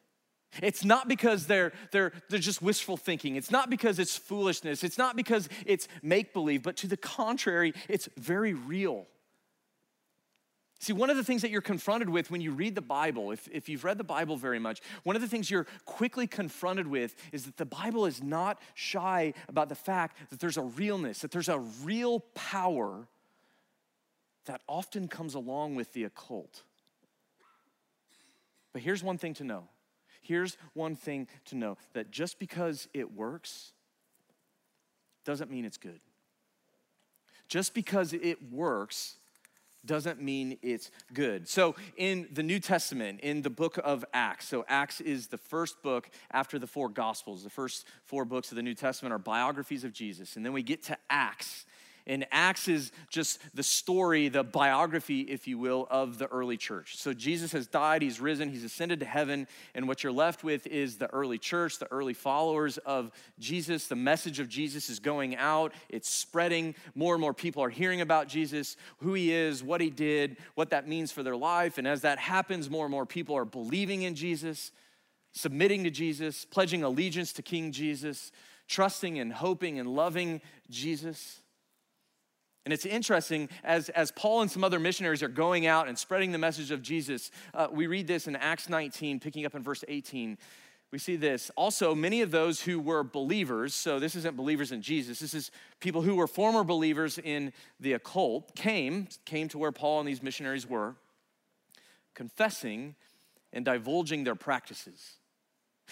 It's 0.60 0.84
not 0.84 1.06
because 1.06 1.46
they're, 1.46 1.72
they're, 1.92 2.12
they're 2.28 2.38
just 2.38 2.60
wishful 2.62 2.96
thinking. 2.96 3.36
It's 3.36 3.50
not 3.50 3.70
because 3.70 3.98
it's 3.98 4.16
foolishness. 4.16 4.82
It's 4.82 4.98
not 4.98 5.14
because 5.14 5.48
it's 5.66 5.86
make 6.02 6.32
believe, 6.32 6.62
but 6.62 6.76
to 6.78 6.86
the 6.86 6.96
contrary, 6.96 7.74
it's 7.88 8.08
very 8.16 8.54
real. 8.54 9.06
See, 10.80 10.92
one 10.92 11.10
of 11.10 11.16
the 11.16 11.24
things 11.24 11.42
that 11.42 11.50
you're 11.50 11.60
confronted 11.60 12.08
with 12.08 12.30
when 12.30 12.40
you 12.40 12.52
read 12.52 12.76
the 12.76 12.80
Bible, 12.80 13.32
if, 13.32 13.48
if 13.50 13.68
you've 13.68 13.82
read 13.82 13.98
the 13.98 14.04
Bible 14.04 14.36
very 14.36 14.60
much, 14.60 14.80
one 15.02 15.16
of 15.16 15.22
the 15.22 15.28
things 15.28 15.50
you're 15.50 15.66
quickly 15.84 16.28
confronted 16.28 16.86
with 16.86 17.16
is 17.32 17.44
that 17.46 17.56
the 17.56 17.66
Bible 17.66 18.06
is 18.06 18.22
not 18.22 18.60
shy 18.74 19.34
about 19.48 19.68
the 19.68 19.74
fact 19.74 20.16
that 20.30 20.38
there's 20.38 20.56
a 20.56 20.62
realness, 20.62 21.18
that 21.20 21.32
there's 21.32 21.48
a 21.48 21.58
real 21.82 22.20
power 22.34 23.08
that 24.46 24.60
often 24.68 25.08
comes 25.08 25.34
along 25.34 25.74
with 25.74 25.92
the 25.94 26.04
occult. 26.04 26.62
But 28.72 28.82
here's 28.82 29.02
one 29.02 29.18
thing 29.18 29.34
to 29.34 29.44
know. 29.44 29.64
Here's 30.22 30.56
one 30.74 30.94
thing 30.94 31.26
to 31.46 31.56
know 31.56 31.76
that 31.94 32.12
just 32.12 32.38
because 32.38 32.86
it 32.94 33.12
works 33.12 33.72
doesn't 35.24 35.50
mean 35.50 35.64
it's 35.64 35.76
good. 35.76 36.00
Just 37.48 37.74
because 37.74 38.12
it 38.12 38.52
works 38.52 39.16
doesn't 39.84 40.20
mean 40.20 40.58
it's 40.62 40.90
good. 41.12 41.48
So, 41.48 41.76
in 41.96 42.28
the 42.32 42.42
New 42.42 42.60
Testament, 42.60 43.20
in 43.20 43.42
the 43.42 43.50
book 43.50 43.78
of 43.82 44.04
Acts, 44.12 44.48
so 44.48 44.64
Acts 44.68 45.00
is 45.00 45.28
the 45.28 45.38
first 45.38 45.82
book 45.82 46.10
after 46.30 46.58
the 46.58 46.66
four 46.66 46.88
Gospels. 46.88 47.44
The 47.44 47.50
first 47.50 47.86
four 48.04 48.24
books 48.24 48.50
of 48.50 48.56
the 48.56 48.62
New 48.62 48.74
Testament 48.74 49.12
are 49.12 49.18
biographies 49.18 49.84
of 49.84 49.92
Jesus. 49.92 50.36
And 50.36 50.44
then 50.44 50.52
we 50.52 50.62
get 50.62 50.82
to 50.84 50.98
Acts. 51.08 51.66
And 52.08 52.26
Acts 52.32 52.68
is 52.68 52.90
just 53.10 53.38
the 53.54 53.62
story, 53.62 54.28
the 54.28 54.42
biography, 54.42 55.20
if 55.20 55.46
you 55.46 55.58
will, 55.58 55.86
of 55.90 56.16
the 56.16 56.26
early 56.26 56.56
church. 56.56 56.96
So 56.96 57.12
Jesus 57.12 57.52
has 57.52 57.66
died, 57.66 58.00
he's 58.00 58.18
risen, 58.18 58.48
he's 58.48 58.64
ascended 58.64 59.00
to 59.00 59.06
heaven, 59.06 59.46
and 59.74 59.86
what 59.86 60.02
you're 60.02 60.10
left 60.10 60.42
with 60.42 60.66
is 60.66 60.96
the 60.96 61.12
early 61.12 61.36
church, 61.36 61.78
the 61.78 61.92
early 61.92 62.14
followers 62.14 62.78
of 62.78 63.12
Jesus. 63.38 63.88
The 63.88 63.96
message 63.96 64.40
of 64.40 64.48
Jesus 64.48 64.88
is 64.88 65.00
going 65.00 65.36
out, 65.36 65.74
it's 65.90 66.08
spreading. 66.08 66.74
More 66.94 67.14
and 67.14 67.20
more 67.20 67.34
people 67.34 67.62
are 67.62 67.68
hearing 67.68 68.00
about 68.00 68.26
Jesus, 68.26 68.76
who 68.98 69.12
he 69.12 69.32
is, 69.32 69.62
what 69.62 69.82
he 69.82 69.90
did, 69.90 70.38
what 70.54 70.70
that 70.70 70.88
means 70.88 71.12
for 71.12 71.22
their 71.22 71.36
life. 71.36 71.76
And 71.76 71.86
as 71.86 72.00
that 72.00 72.18
happens, 72.18 72.70
more 72.70 72.86
and 72.86 72.90
more 72.90 73.06
people 73.06 73.36
are 73.36 73.44
believing 73.44 74.02
in 74.02 74.14
Jesus, 74.14 74.72
submitting 75.32 75.84
to 75.84 75.90
Jesus, 75.90 76.46
pledging 76.46 76.82
allegiance 76.82 77.34
to 77.34 77.42
King 77.42 77.70
Jesus, 77.70 78.32
trusting 78.66 79.18
and 79.18 79.32
hoping 79.32 79.78
and 79.78 79.94
loving 79.94 80.40
Jesus. 80.70 81.40
And 82.64 82.72
it's 82.72 82.84
interesting, 82.84 83.48
as, 83.64 83.88
as 83.90 84.10
Paul 84.10 84.42
and 84.42 84.50
some 84.50 84.62
other 84.62 84.78
missionaries 84.78 85.22
are 85.22 85.28
going 85.28 85.66
out 85.66 85.88
and 85.88 85.98
spreading 85.98 86.32
the 86.32 86.38
message 86.38 86.70
of 86.70 86.82
Jesus, 86.82 87.30
uh, 87.54 87.68
we 87.70 87.86
read 87.86 88.06
this 88.06 88.26
in 88.26 88.36
Acts 88.36 88.68
19, 88.68 89.20
picking 89.20 89.46
up 89.46 89.54
in 89.54 89.62
verse 89.62 89.84
18. 89.88 90.36
We 90.90 90.98
see 90.98 91.16
this. 91.16 91.50
Also, 91.56 91.94
many 91.94 92.22
of 92.22 92.30
those 92.30 92.62
who 92.62 92.80
were 92.80 93.02
believers, 93.04 93.74
so 93.74 93.98
this 93.98 94.14
isn't 94.16 94.36
believers 94.36 94.72
in 94.72 94.82
Jesus, 94.82 95.18
this 95.18 95.34
is 95.34 95.50
people 95.80 96.02
who 96.02 96.14
were 96.14 96.26
former 96.26 96.64
believers 96.64 97.18
in 97.18 97.52
the 97.78 97.92
occult, 97.92 98.54
came, 98.54 99.08
came 99.24 99.48
to 99.48 99.58
where 99.58 99.72
Paul 99.72 100.00
and 100.00 100.08
these 100.08 100.22
missionaries 100.22 100.66
were, 100.66 100.96
confessing 102.14 102.96
and 103.52 103.64
divulging 103.64 104.24
their 104.24 104.34
practices. 104.34 105.16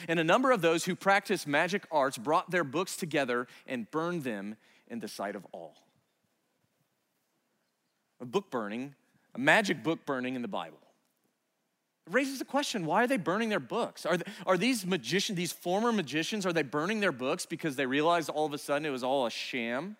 And 0.08 0.20
a 0.20 0.24
number 0.24 0.50
of 0.50 0.60
those 0.60 0.84
who 0.84 0.94
practiced 0.94 1.46
magic 1.46 1.86
arts 1.90 2.18
brought 2.18 2.50
their 2.50 2.64
books 2.64 2.96
together 2.96 3.46
and 3.66 3.90
burned 3.90 4.24
them 4.24 4.56
in 4.88 5.00
the 5.00 5.08
sight 5.08 5.36
of 5.36 5.46
all 5.52 5.74
a 8.20 8.24
book 8.24 8.50
burning, 8.50 8.94
a 9.34 9.38
magic 9.38 9.82
book 9.82 10.04
burning 10.06 10.34
in 10.34 10.42
the 10.42 10.48
Bible. 10.48 10.78
It 12.06 12.12
raises 12.12 12.38
the 12.38 12.44
question 12.44 12.86
why 12.86 13.04
are 13.04 13.06
they 13.06 13.16
burning 13.16 13.48
their 13.48 13.60
books? 13.60 14.06
Are, 14.06 14.16
they, 14.16 14.24
are 14.46 14.56
these 14.56 14.86
magicians, 14.86 15.36
these 15.36 15.52
former 15.52 15.92
magicians, 15.92 16.46
are 16.46 16.52
they 16.52 16.62
burning 16.62 17.00
their 17.00 17.12
books 17.12 17.46
because 17.46 17.76
they 17.76 17.86
realized 17.86 18.30
all 18.30 18.46
of 18.46 18.52
a 18.52 18.58
sudden 18.58 18.86
it 18.86 18.90
was 18.90 19.02
all 19.02 19.26
a 19.26 19.30
sham? 19.30 19.96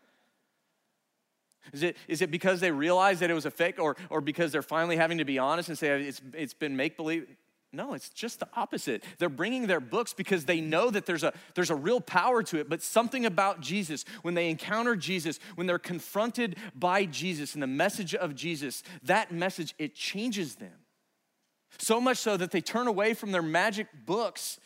Is 1.72 1.82
it, 1.82 1.96
is 2.06 2.22
it 2.22 2.30
because 2.30 2.60
they 2.60 2.70
realized 2.70 3.20
that 3.20 3.30
it 3.30 3.34
was 3.34 3.46
a 3.46 3.50
fake 3.50 3.80
or, 3.80 3.96
or 4.08 4.20
because 4.20 4.52
they're 4.52 4.62
finally 4.62 4.96
having 4.96 5.18
to 5.18 5.24
be 5.24 5.38
honest 5.38 5.68
and 5.68 5.76
say 5.76 6.00
it's, 6.02 6.22
it's 6.32 6.54
been 6.54 6.76
make 6.76 6.96
believe? 6.96 7.26
No, 7.76 7.92
it's 7.92 8.08
just 8.08 8.40
the 8.40 8.48
opposite. 8.54 9.04
They're 9.18 9.28
bringing 9.28 9.66
their 9.66 9.80
books 9.80 10.14
because 10.14 10.46
they 10.46 10.62
know 10.62 10.90
that 10.90 11.04
there's 11.04 11.22
a, 11.22 11.34
there's 11.54 11.68
a 11.68 11.74
real 11.74 12.00
power 12.00 12.42
to 12.44 12.58
it, 12.58 12.70
but 12.70 12.82
something 12.82 13.26
about 13.26 13.60
Jesus, 13.60 14.06
when 14.22 14.32
they 14.32 14.48
encounter 14.48 14.96
Jesus, 14.96 15.38
when 15.56 15.66
they're 15.66 15.78
confronted 15.78 16.56
by 16.74 17.04
Jesus 17.04 17.52
and 17.52 17.62
the 17.62 17.66
message 17.66 18.14
of 18.14 18.34
Jesus, 18.34 18.82
that 19.02 19.30
message, 19.30 19.74
it 19.78 19.94
changes 19.94 20.54
them. 20.54 20.72
So 21.78 22.00
much 22.00 22.16
so 22.16 22.38
that 22.38 22.50
they 22.50 22.62
turn 22.62 22.86
away 22.86 23.12
from 23.12 23.32
their 23.32 23.42
magic 23.42 23.88
books 24.06 24.58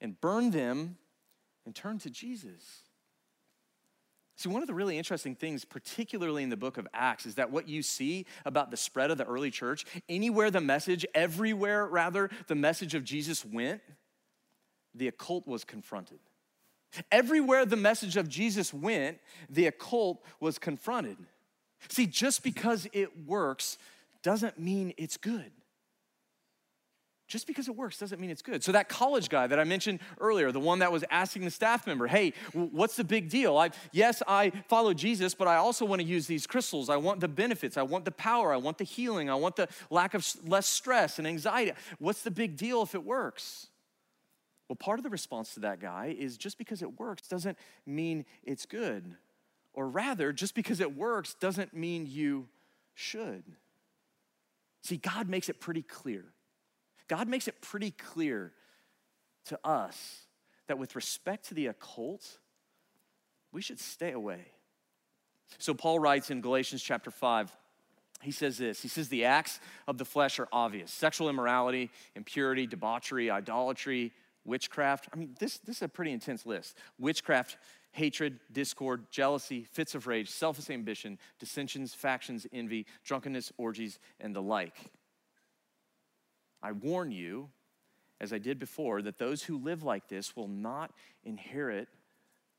and 0.00 0.20
burn 0.20 0.52
them 0.52 0.96
and 1.66 1.74
turn 1.74 1.98
to 1.98 2.10
Jesus. 2.10 2.82
See, 4.40 4.48
one 4.48 4.62
of 4.62 4.68
the 4.68 4.74
really 4.74 4.96
interesting 4.96 5.34
things, 5.34 5.66
particularly 5.66 6.42
in 6.42 6.48
the 6.48 6.56
book 6.56 6.78
of 6.78 6.88
Acts, 6.94 7.26
is 7.26 7.34
that 7.34 7.50
what 7.50 7.68
you 7.68 7.82
see 7.82 8.24
about 8.46 8.70
the 8.70 8.76
spread 8.78 9.10
of 9.10 9.18
the 9.18 9.26
early 9.26 9.50
church, 9.50 9.84
anywhere 10.08 10.50
the 10.50 10.62
message, 10.62 11.04
everywhere 11.14 11.86
rather, 11.86 12.30
the 12.46 12.54
message 12.54 12.94
of 12.94 13.04
Jesus 13.04 13.44
went, 13.44 13.82
the 14.94 15.08
occult 15.08 15.46
was 15.46 15.62
confronted. 15.62 16.20
Everywhere 17.12 17.66
the 17.66 17.76
message 17.76 18.16
of 18.16 18.30
Jesus 18.30 18.72
went, 18.72 19.18
the 19.50 19.66
occult 19.66 20.24
was 20.40 20.58
confronted. 20.58 21.18
See, 21.90 22.06
just 22.06 22.42
because 22.42 22.88
it 22.94 23.26
works 23.26 23.76
doesn't 24.22 24.58
mean 24.58 24.94
it's 24.96 25.18
good. 25.18 25.52
Just 27.30 27.46
because 27.46 27.68
it 27.68 27.76
works 27.76 27.96
doesn't 27.96 28.20
mean 28.20 28.28
it's 28.28 28.42
good. 28.42 28.64
So, 28.64 28.72
that 28.72 28.88
college 28.88 29.28
guy 29.28 29.46
that 29.46 29.60
I 29.60 29.62
mentioned 29.62 30.00
earlier, 30.18 30.50
the 30.50 30.58
one 30.58 30.80
that 30.80 30.90
was 30.90 31.04
asking 31.12 31.44
the 31.44 31.50
staff 31.52 31.86
member, 31.86 32.08
hey, 32.08 32.32
what's 32.52 32.96
the 32.96 33.04
big 33.04 33.28
deal? 33.28 33.56
I, 33.56 33.70
yes, 33.92 34.20
I 34.26 34.50
follow 34.68 34.92
Jesus, 34.92 35.32
but 35.32 35.46
I 35.46 35.54
also 35.54 35.84
want 35.84 36.02
to 36.02 36.06
use 36.06 36.26
these 36.26 36.44
crystals. 36.44 36.90
I 36.90 36.96
want 36.96 37.20
the 37.20 37.28
benefits. 37.28 37.76
I 37.76 37.82
want 37.82 38.04
the 38.04 38.10
power. 38.10 38.52
I 38.52 38.56
want 38.56 38.78
the 38.78 38.84
healing. 38.84 39.30
I 39.30 39.36
want 39.36 39.54
the 39.54 39.68
lack 39.90 40.14
of 40.14 40.26
less 40.44 40.66
stress 40.66 41.20
and 41.20 41.28
anxiety. 41.28 41.70
What's 42.00 42.22
the 42.22 42.32
big 42.32 42.56
deal 42.56 42.82
if 42.82 42.96
it 42.96 43.04
works? 43.04 43.68
Well, 44.68 44.74
part 44.74 44.98
of 44.98 45.04
the 45.04 45.10
response 45.10 45.54
to 45.54 45.60
that 45.60 45.78
guy 45.78 46.16
is 46.18 46.36
just 46.36 46.58
because 46.58 46.82
it 46.82 46.98
works 46.98 47.28
doesn't 47.28 47.56
mean 47.86 48.26
it's 48.42 48.66
good. 48.66 49.14
Or 49.72 49.88
rather, 49.88 50.32
just 50.32 50.56
because 50.56 50.80
it 50.80 50.96
works 50.96 51.34
doesn't 51.34 51.74
mean 51.74 52.08
you 52.10 52.48
should. 52.92 53.44
See, 54.82 54.96
God 54.96 55.28
makes 55.28 55.48
it 55.48 55.60
pretty 55.60 55.82
clear 55.82 56.24
God 57.10 57.26
makes 57.26 57.48
it 57.48 57.60
pretty 57.60 57.90
clear 57.90 58.52
to 59.46 59.58
us 59.64 60.26
that 60.68 60.78
with 60.78 60.94
respect 60.94 61.48
to 61.48 61.54
the 61.54 61.66
occult, 61.66 62.38
we 63.50 63.60
should 63.60 63.80
stay 63.80 64.12
away. 64.12 64.52
So 65.58 65.74
Paul 65.74 65.98
writes 65.98 66.30
in 66.30 66.40
Galatians 66.40 66.84
chapter 66.84 67.10
5, 67.10 67.50
he 68.22 68.30
says 68.30 68.58
this 68.58 68.80
He 68.80 68.86
says, 68.86 69.08
The 69.08 69.24
acts 69.24 69.58
of 69.88 69.98
the 69.98 70.04
flesh 70.04 70.38
are 70.38 70.46
obvious 70.52 70.92
sexual 70.92 71.28
immorality, 71.28 71.90
impurity, 72.14 72.68
debauchery, 72.68 73.28
idolatry, 73.28 74.12
witchcraft. 74.44 75.08
I 75.12 75.16
mean, 75.16 75.34
this, 75.40 75.58
this 75.58 75.78
is 75.78 75.82
a 75.82 75.88
pretty 75.88 76.12
intense 76.12 76.46
list. 76.46 76.78
Witchcraft, 76.96 77.56
hatred, 77.90 78.38
discord, 78.52 79.10
jealousy, 79.10 79.64
fits 79.64 79.96
of 79.96 80.06
rage, 80.06 80.30
selfish 80.30 80.70
ambition, 80.70 81.18
dissensions, 81.40 81.92
factions, 81.92 82.46
envy, 82.52 82.86
drunkenness, 83.02 83.52
orgies, 83.58 83.98
and 84.20 84.32
the 84.32 84.42
like. 84.42 84.92
I 86.62 86.72
warn 86.72 87.10
you, 87.10 87.50
as 88.20 88.32
I 88.32 88.38
did 88.38 88.58
before, 88.58 89.02
that 89.02 89.18
those 89.18 89.42
who 89.42 89.58
live 89.58 89.82
like 89.82 90.08
this 90.08 90.36
will 90.36 90.48
not 90.48 90.92
inherit 91.24 91.88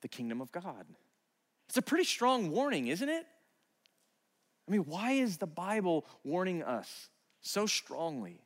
the 0.01 0.07
kingdom 0.07 0.41
of 0.41 0.51
God. 0.51 0.85
It's 1.69 1.77
a 1.77 1.81
pretty 1.81 2.03
strong 2.03 2.51
warning, 2.51 2.87
isn't 2.87 3.09
it? 3.09 3.25
I 4.67 4.71
mean, 4.71 4.85
why 4.85 5.11
is 5.13 5.37
the 5.37 5.47
Bible 5.47 6.05
warning 6.23 6.63
us 6.63 7.09
so 7.41 7.65
strongly? 7.65 8.41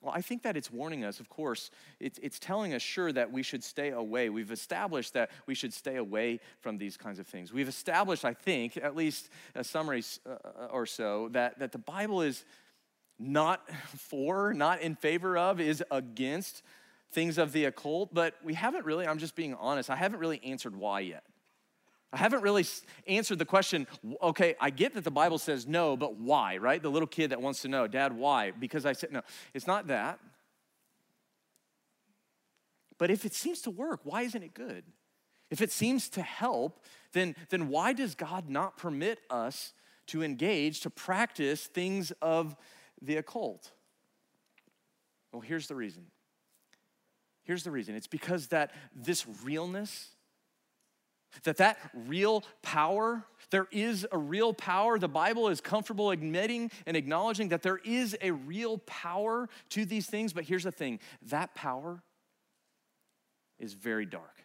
Well, 0.00 0.12
I 0.14 0.20
think 0.20 0.42
that 0.42 0.56
it's 0.56 0.70
warning 0.70 1.04
us, 1.04 1.20
of 1.20 1.28
course. 1.28 1.70
It's, 1.98 2.18
it's 2.22 2.38
telling 2.38 2.74
us, 2.74 2.82
sure, 2.82 3.10
that 3.12 3.32
we 3.32 3.42
should 3.42 3.64
stay 3.64 3.90
away. 3.90 4.28
We've 4.28 4.52
established 4.52 5.14
that 5.14 5.30
we 5.46 5.54
should 5.54 5.72
stay 5.72 5.96
away 5.96 6.38
from 6.60 6.78
these 6.78 6.96
kinds 6.96 7.18
of 7.18 7.26
things. 7.26 7.52
We've 7.52 7.68
established, 7.68 8.24
I 8.24 8.34
think, 8.34 8.76
at 8.76 8.94
least 8.94 9.30
a 9.54 9.64
summary 9.64 10.04
uh, 10.24 10.68
or 10.70 10.86
so, 10.86 11.28
that, 11.30 11.58
that 11.58 11.72
the 11.72 11.78
Bible 11.78 12.22
is 12.22 12.44
not 13.18 13.68
for, 13.96 14.52
not 14.52 14.80
in 14.80 14.94
favor 14.94 15.36
of, 15.36 15.60
is 15.60 15.82
against 15.90 16.62
things 17.12 17.38
of 17.38 17.52
the 17.52 17.64
occult, 17.64 18.12
but 18.12 18.34
we 18.44 18.54
haven't 18.54 18.84
really, 18.84 19.06
I'm 19.06 19.18
just 19.18 19.34
being 19.34 19.54
honest, 19.54 19.90
I 19.90 19.96
haven't 19.96 20.20
really 20.20 20.40
answered 20.44 20.76
why 20.76 21.00
yet. 21.00 21.24
I 22.12 22.18
haven't 22.18 22.42
really 22.42 22.64
answered 23.06 23.38
the 23.38 23.44
question, 23.44 23.86
okay, 24.22 24.54
I 24.60 24.70
get 24.70 24.94
that 24.94 25.04
the 25.04 25.10
Bible 25.10 25.38
says 25.38 25.66
no, 25.66 25.96
but 25.96 26.16
why, 26.16 26.56
right? 26.56 26.82
The 26.82 26.90
little 26.90 27.08
kid 27.08 27.30
that 27.30 27.42
wants 27.42 27.62
to 27.62 27.68
know, 27.68 27.86
Dad, 27.86 28.12
why? 28.12 28.52
Because 28.52 28.86
I 28.86 28.92
said 28.92 29.12
no. 29.12 29.22
It's 29.54 29.66
not 29.66 29.88
that. 29.88 30.18
But 32.98 33.10
if 33.10 33.24
it 33.24 33.34
seems 33.34 33.60
to 33.62 33.70
work, 33.70 34.00
why 34.04 34.22
isn't 34.22 34.42
it 34.42 34.54
good? 34.54 34.84
If 35.50 35.60
it 35.60 35.70
seems 35.70 36.08
to 36.10 36.22
help, 36.22 36.84
then, 37.12 37.36
then 37.50 37.68
why 37.68 37.92
does 37.92 38.14
God 38.14 38.48
not 38.48 38.76
permit 38.76 39.20
us 39.28 39.72
to 40.06 40.22
engage, 40.22 40.80
to 40.80 40.90
practice 40.90 41.66
things 41.66 42.12
of 42.22 42.56
the 43.00 43.16
occult? 43.16 43.70
Well, 45.32 45.42
here's 45.42 45.68
the 45.68 45.74
reason. 45.74 46.06
Here's 47.42 47.62
the 47.62 47.70
reason. 47.70 47.94
It's 47.94 48.06
because 48.06 48.48
that 48.48 48.72
this 48.94 49.26
realness, 49.44 50.08
that 51.44 51.58
that 51.58 51.78
real 51.94 52.42
power, 52.62 53.24
there 53.50 53.68
is 53.70 54.06
a 54.10 54.18
real 54.18 54.52
power. 54.52 54.98
The 54.98 55.08
Bible 55.08 55.48
is 55.48 55.60
comfortable 55.60 56.10
admitting 56.10 56.70
and 56.86 56.96
acknowledging 56.96 57.48
that 57.50 57.62
there 57.62 57.78
is 57.84 58.16
a 58.20 58.32
real 58.32 58.78
power 58.78 59.48
to 59.70 59.84
these 59.84 60.06
things, 60.06 60.32
but 60.32 60.44
here's 60.44 60.64
the 60.64 60.72
thing, 60.72 60.98
that 61.22 61.54
power 61.54 62.02
is 63.58 63.74
very 63.74 64.06
dark. 64.06 64.44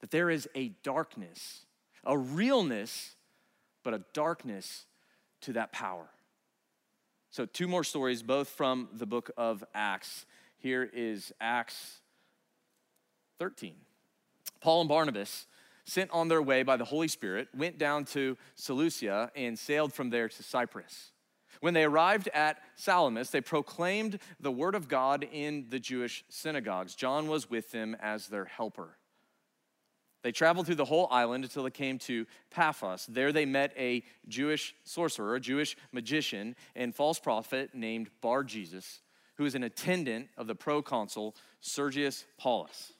That 0.00 0.10
there 0.10 0.30
is 0.30 0.48
a 0.54 0.68
darkness, 0.82 1.66
a 2.04 2.16
realness, 2.16 3.16
but 3.82 3.94
a 3.94 4.02
darkness 4.12 4.86
to 5.42 5.54
that 5.54 5.72
power. 5.72 6.08
So, 7.30 7.46
two 7.46 7.68
more 7.68 7.84
stories, 7.84 8.22
both 8.22 8.48
from 8.48 8.88
the 8.92 9.06
book 9.06 9.30
of 9.36 9.62
Acts. 9.72 10.26
Here 10.58 10.90
is 10.92 11.32
Acts 11.40 12.00
13. 13.38 13.74
Paul 14.60 14.80
and 14.80 14.88
Barnabas, 14.88 15.46
sent 15.84 16.10
on 16.10 16.28
their 16.28 16.42
way 16.42 16.62
by 16.62 16.76
the 16.76 16.84
Holy 16.84 17.08
Spirit, 17.08 17.48
went 17.56 17.78
down 17.78 18.04
to 18.06 18.36
Seleucia 18.54 19.30
and 19.34 19.58
sailed 19.58 19.92
from 19.92 20.10
there 20.10 20.28
to 20.28 20.42
Cyprus. 20.42 21.12
When 21.60 21.74
they 21.74 21.84
arrived 21.84 22.28
at 22.34 22.62
Salamis, 22.74 23.30
they 23.30 23.40
proclaimed 23.40 24.18
the 24.40 24.52
word 24.52 24.74
of 24.74 24.88
God 24.88 25.26
in 25.30 25.66
the 25.68 25.78
Jewish 25.78 26.24
synagogues. 26.28 26.94
John 26.94 27.28
was 27.28 27.50
with 27.50 27.70
them 27.70 27.96
as 28.00 28.28
their 28.28 28.46
helper. 28.46 28.96
They 30.22 30.32
traveled 30.32 30.66
through 30.66 30.74
the 30.76 30.84
whole 30.84 31.08
island 31.10 31.44
until 31.44 31.62
they 31.62 31.70
came 31.70 31.98
to 32.00 32.26
Paphos. 32.50 33.06
There 33.06 33.32
they 33.32 33.46
met 33.46 33.72
a 33.76 34.02
Jewish 34.28 34.74
sorcerer, 34.84 35.34
a 35.36 35.40
Jewish 35.40 35.76
magician, 35.92 36.56
and 36.76 36.94
false 36.94 37.18
prophet 37.18 37.70
named 37.74 38.10
Bar 38.20 38.44
Jesus, 38.44 39.00
who 39.36 39.44
was 39.44 39.54
an 39.54 39.62
attendant 39.62 40.28
of 40.36 40.46
the 40.46 40.54
proconsul 40.54 41.34
Sergius 41.60 42.26
Paulus. 42.38 42.92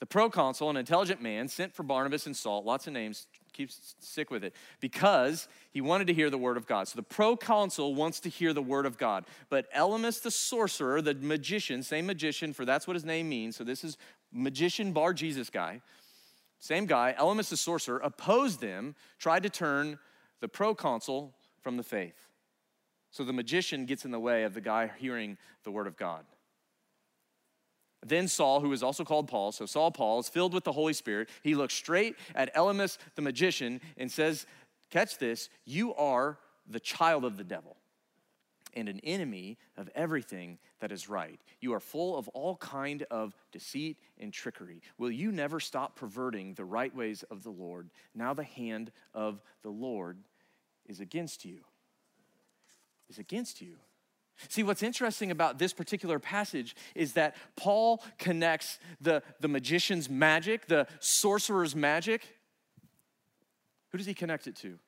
The 0.00 0.06
proconsul, 0.06 0.70
an 0.70 0.76
intelligent 0.76 1.22
man, 1.22 1.46
sent 1.46 1.74
for 1.74 1.82
Barnabas 1.82 2.26
and 2.26 2.36
Saul, 2.36 2.64
lots 2.64 2.86
of 2.86 2.94
names, 2.94 3.26
keep 3.52 3.70
sick 3.70 4.30
with 4.30 4.42
it, 4.42 4.54
because 4.80 5.46
he 5.72 5.82
wanted 5.82 6.06
to 6.06 6.14
hear 6.14 6.30
the 6.30 6.38
word 6.38 6.56
of 6.56 6.66
God. 6.66 6.88
So 6.88 6.96
the 6.96 7.02
proconsul 7.02 7.94
wants 7.94 8.18
to 8.20 8.30
hear 8.30 8.52
the 8.54 8.62
word 8.62 8.86
of 8.86 8.96
God. 8.96 9.26
But 9.50 9.72
Elymas 9.74 10.22
the 10.22 10.30
sorcerer, 10.30 11.02
the 11.02 11.14
magician, 11.14 11.82
same 11.82 12.06
magician, 12.06 12.54
for 12.54 12.64
that's 12.64 12.86
what 12.86 12.94
his 12.94 13.04
name 13.04 13.28
means. 13.28 13.56
So 13.56 13.62
this 13.62 13.84
is 13.84 13.98
magician 14.32 14.92
Bar 14.92 15.12
Jesus 15.12 15.50
guy 15.50 15.82
same 16.60 16.84
guy, 16.84 17.14
Elymas 17.18 17.48
the 17.48 17.56
sorcerer, 17.56 17.98
opposed 17.98 18.60
them, 18.60 18.94
tried 19.18 19.42
to 19.42 19.50
turn 19.50 19.98
the 20.40 20.48
proconsul 20.48 21.34
from 21.62 21.76
the 21.76 21.82
faith. 21.82 22.28
So 23.10 23.24
the 23.24 23.32
magician 23.32 23.86
gets 23.86 24.04
in 24.04 24.10
the 24.10 24.20
way 24.20 24.44
of 24.44 24.54
the 24.54 24.60
guy 24.60 24.90
hearing 24.98 25.38
the 25.64 25.70
word 25.70 25.86
of 25.86 25.96
God. 25.96 26.24
Then 28.06 28.28
Saul, 28.28 28.60
who 28.60 28.72
is 28.72 28.82
also 28.82 29.04
called 29.04 29.26
Paul, 29.26 29.52
so 29.52 29.66
Saul 29.66 29.90
Paul 29.90 30.20
is 30.20 30.28
filled 30.28 30.54
with 30.54 30.64
the 30.64 30.72
Holy 30.72 30.92
Spirit. 30.92 31.28
He 31.42 31.54
looks 31.54 31.74
straight 31.74 32.16
at 32.34 32.54
Elymas 32.54 32.98
the 33.14 33.22
magician 33.22 33.80
and 33.96 34.10
says, 34.10 34.46
Catch 34.90 35.18
this, 35.18 35.48
you 35.64 35.94
are 35.94 36.38
the 36.68 36.80
child 36.80 37.24
of 37.24 37.36
the 37.36 37.44
devil 37.44 37.76
and 38.74 38.88
an 38.88 39.00
enemy 39.04 39.58
of 39.76 39.88
everything 39.94 40.58
that 40.80 40.92
is 40.92 41.08
right. 41.08 41.40
You 41.60 41.74
are 41.74 41.80
full 41.80 42.16
of 42.16 42.28
all 42.28 42.56
kind 42.56 43.04
of 43.10 43.36
deceit 43.52 43.98
and 44.18 44.32
trickery. 44.32 44.82
Will 44.98 45.10
you 45.10 45.32
never 45.32 45.60
stop 45.60 45.96
perverting 45.96 46.54
the 46.54 46.64
right 46.64 46.94
ways 46.94 47.22
of 47.30 47.42
the 47.42 47.50
Lord? 47.50 47.90
Now 48.14 48.34
the 48.34 48.44
hand 48.44 48.92
of 49.14 49.42
the 49.62 49.70
Lord 49.70 50.18
is 50.86 51.00
against 51.00 51.44
you. 51.44 51.60
Is 53.08 53.18
against 53.18 53.60
you. 53.60 53.76
See, 54.48 54.62
what's 54.62 54.82
interesting 54.82 55.30
about 55.30 55.58
this 55.58 55.72
particular 55.72 56.18
passage 56.18 56.74
is 56.94 57.12
that 57.12 57.36
Paul 57.56 58.02
connects 58.18 58.78
the, 59.00 59.22
the 59.40 59.48
magician's 59.48 60.08
magic, 60.08 60.66
the 60.66 60.86
sorcerer's 60.98 61.76
magic. 61.76 62.22
Who 63.90 63.98
does 63.98 64.06
he 64.06 64.14
connect 64.14 64.46
it 64.46 64.56
to? 64.56 64.78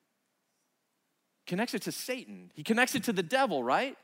Connects 1.45 1.73
it 1.73 1.81
to 1.83 1.91
Satan. 1.91 2.51
He 2.53 2.63
connects 2.63 2.95
it 2.95 3.03
to 3.05 3.13
the 3.13 3.23
devil, 3.23 3.63
right? 3.63 3.97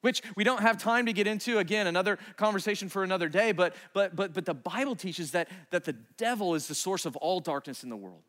Which 0.00 0.22
we 0.36 0.44
don't 0.44 0.62
have 0.62 0.78
time 0.78 1.06
to 1.06 1.12
get 1.12 1.26
into 1.26 1.58
again, 1.58 1.86
another 1.86 2.18
conversation 2.36 2.88
for 2.88 3.04
another 3.04 3.28
day, 3.28 3.52
but 3.52 3.74
but 3.94 4.16
but 4.16 4.34
but 4.34 4.44
the 4.44 4.54
Bible 4.54 4.96
teaches 4.96 5.30
that 5.30 5.48
that 5.70 5.84
the 5.84 5.94
devil 6.16 6.54
is 6.54 6.66
the 6.66 6.74
source 6.74 7.06
of 7.06 7.16
all 7.16 7.40
darkness 7.40 7.84
in 7.84 7.88
the 7.88 7.96
world. 7.96 8.22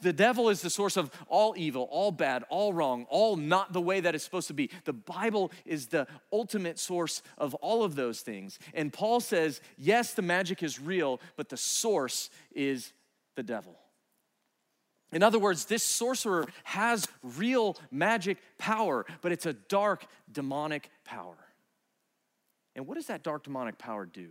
The 0.00 0.12
devil 0.12 0.48
is 0.48 0.62
the 0.62 0.70
source 0.70 0.96
of 0.96 1.10
all 1.28 1.54
evil, 1.56 1.86
all 1.90 2.10
bad, 2.10 2.44
all 2.48 2.72
wrong, 2.72 3.06
all 3.08 3.36
not 3.36 3.72
the 3.72 3.80
way 3.80 4.00
that 4.00 4.14
it's 4.14 4.24
supposed 4.24 4.48
to 4.48 4.54
be. 4.54 4.70
The 4.84 4.92
Bible 4.92 5.52
is 5.64 5.86
the 5.86 6.06
ultimate 6.32 6.78
source 6.78 7.22
of 7.38 7.54
all 7.56 7.84
of 7.84 7.94
those 7.94 8.20
things. 8.20 8.58
And 8.74 8.92
Paul 8.92 9.20
says, 9.20 9.60
yes, 9.78 10.14
the 10.14 10.22
magic 10.22 10.62
is 10.64 10.80
real, 10.80 11.20
but 11.36 11.48
the 11.48 11.56
source 11.56 12.30
is 12.52 12.92
the 13.36 13.44
devil. 13.44 13.76
In 15.12 15.22
other 15.22 15.38
words, 15.38 15.66
this 15.66 15.82
sorcerer 15.82 16.46
has 16.64 17.06
real 17.22 17.76
magic 17.90 18.38
power, 18.58 19.06
but 19.22 19.32
it's 19.32 19.46
a 19.46 19.52
dark 19.52 20.06
demonic 20.30 20.90
power. 21.04 21.36
And 22.74 22.86
what 22.86 22.96
does 22.96 23.06
that 23.06 23.22
dark 23.22 23.44
demonic 23.44 23.78
power 23.78 24.04
do? 24.04 24.30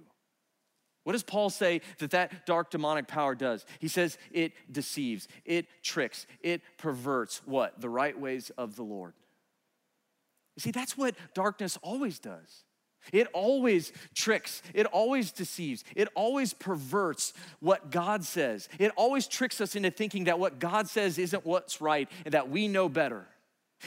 What 1.04 1.14
does 1.14 1.24
Paul 1.24 1.50
say 1.50 1.82
that 2.00 2.12
that 2.12 2.46
dark 2.46 2.72
demonic 2.72 3.08
power 3.08 3.36
does? 3.36 3.66
He 3.80 3.88
says 3.88 4.18
it 4.32 4.54
deceives, 4.72 5.28
it 5.46 5.68
tricks, 5.84 6.26
it 6.42 6.62
perverts 6.78 7.42
what? 7.46 7.80
The 7.80 7.90
right 7.90 8.20
ways 8.20 8.52
of 8.58 8.76
the 8.76 8.84
Lord. 8.84 9.14
You 10.56 10.62
see, 10.62 10.72
that's 10.72 10.98
what 10.98 11.16
darkness 11.34 11.78
always 11.82 12.18
does. 12.18 12.64
It 13.12 13.28
always 13.34 13.92
tricks, 14.14 14.62
it 14.74 14.86
always 14.88 15.32
deceives, 15.32 15.84
it 15.96 16.08
always 16.16 16.54
perverts 16.54 17.34
what 17.60 17.92
God 17.92 18.24
says. 18.24 18.70
It 18.80 18.92
always 18.96 19.28
tricks 19.28 19.62
us 19.62 19.76
into 19.76 19.92
thinking 19.92 20.26
that 20.26 20.40
what 20.40 20.60
God 20.60 20.90
says 20.90 21.18
isn't 21.18 21.46
what's 21.46 21.82
right 21.82 22.10
and 22.26 22.34
that 22.34 22.50
we 22.50 22.68
know 22.68 22.90
better. 22.90 23.28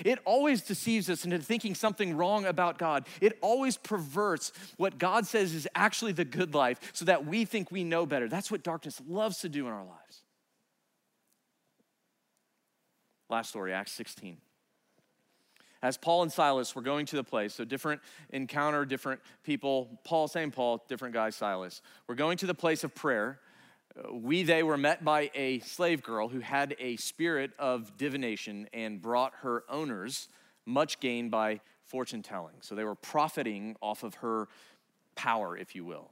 It 0.04 0.18
always 0.24 0.62
deceives 0.62 1.10
us 1.10 1.24
into 1.24 1.38
thinking 1.38 1.74
something 1.74 2.16
wrong 2.16 2.44
about 2.44 2.78
God. 2.78 3.06
It 3.20 3.38
always 3.40 3.76
perverts 3.76 4.52
what 4.76 4.98
God 4.98 5.26
says 5.26 5.54
is 5.54 5.66
actually 5.74 6.12
the 6.12 6.24
good 6.24 6.54
life 6.54 6.78
so 6.92 7.04
that 7.06 7.26
we 7.26 7.44
think 7.44 7.70
we 7.70 7.84
know 7.84 8.06
better. 8.06 8.28
That's 8.28 8.50
what 8.50 8.62
darkness 8.62 9.00
loves 9.08 9.38
to 9.38 9.48
do 9.48 9.66
in 9.66 9.72
our 9.72 9.84
lives. 9.84 10.22
Last 13.28 13.50
story, 13.50 13.72
Acts 13.72 13.92
16 13.92 14.38
as 15.82 15.96
Paul 15.96 16.22
and 16.22 16.32
Silas 16.32 16.74
were 16.74 16.82
going 16.82 17.06
to 17.06 17.16
the 17.16 17.24
place, 17.24 17.54
so 17.54 17.64
different 17.64 18.00
encounter, 18.30 18.84
different 18.84 19.20
people, 19.44 20.00
Paul, 20.04 20.28
same 20.28 20.50
Paul, 20.50 20.84
different 20.88 21.14
guy, 21.14 21.30
Silas, 21.30 21.82
we're 22.06 22.14
going 22.14 22.38
to 22.38 22.46
the 22.46 22.54
place 22.54 22.84
of 22.84 22.94
prayer. 22.94 23.38
Uh, 23.96 24.14
we, 24.14 24.42
they 24.42 24.62
were 24.62 24.76
met 24.76 25.04
by 25.04 25.30
a 25.34 25.60
slave 25.60 26.02
girl 26.02 26.28
who 26.28 26.40
had 26.40 26.74
a 26.78 26.96
spirit 26.96 27.52
of 27.58 27.96
divination 27.96 28.68
and 28.72 29.00
brought 29.00 29.32
her 29.42 29.64
owners 29.68 30.28
much 30.66 31.00
gain 31.00 31.30
by 31.30 31.60
fortune 31.86 32.22
telling. 32.22 32.54
So 32.60 32.74
they 32.74 32.84
were 32.84 32.94
profiting 32.94 33.76
off 33.80 34.02
of 34.02 34.16
her 34.16 34.48
power, 35.14 35.56
if 35.56 35.74
you 35.74 35.84
will. 35.84 36.10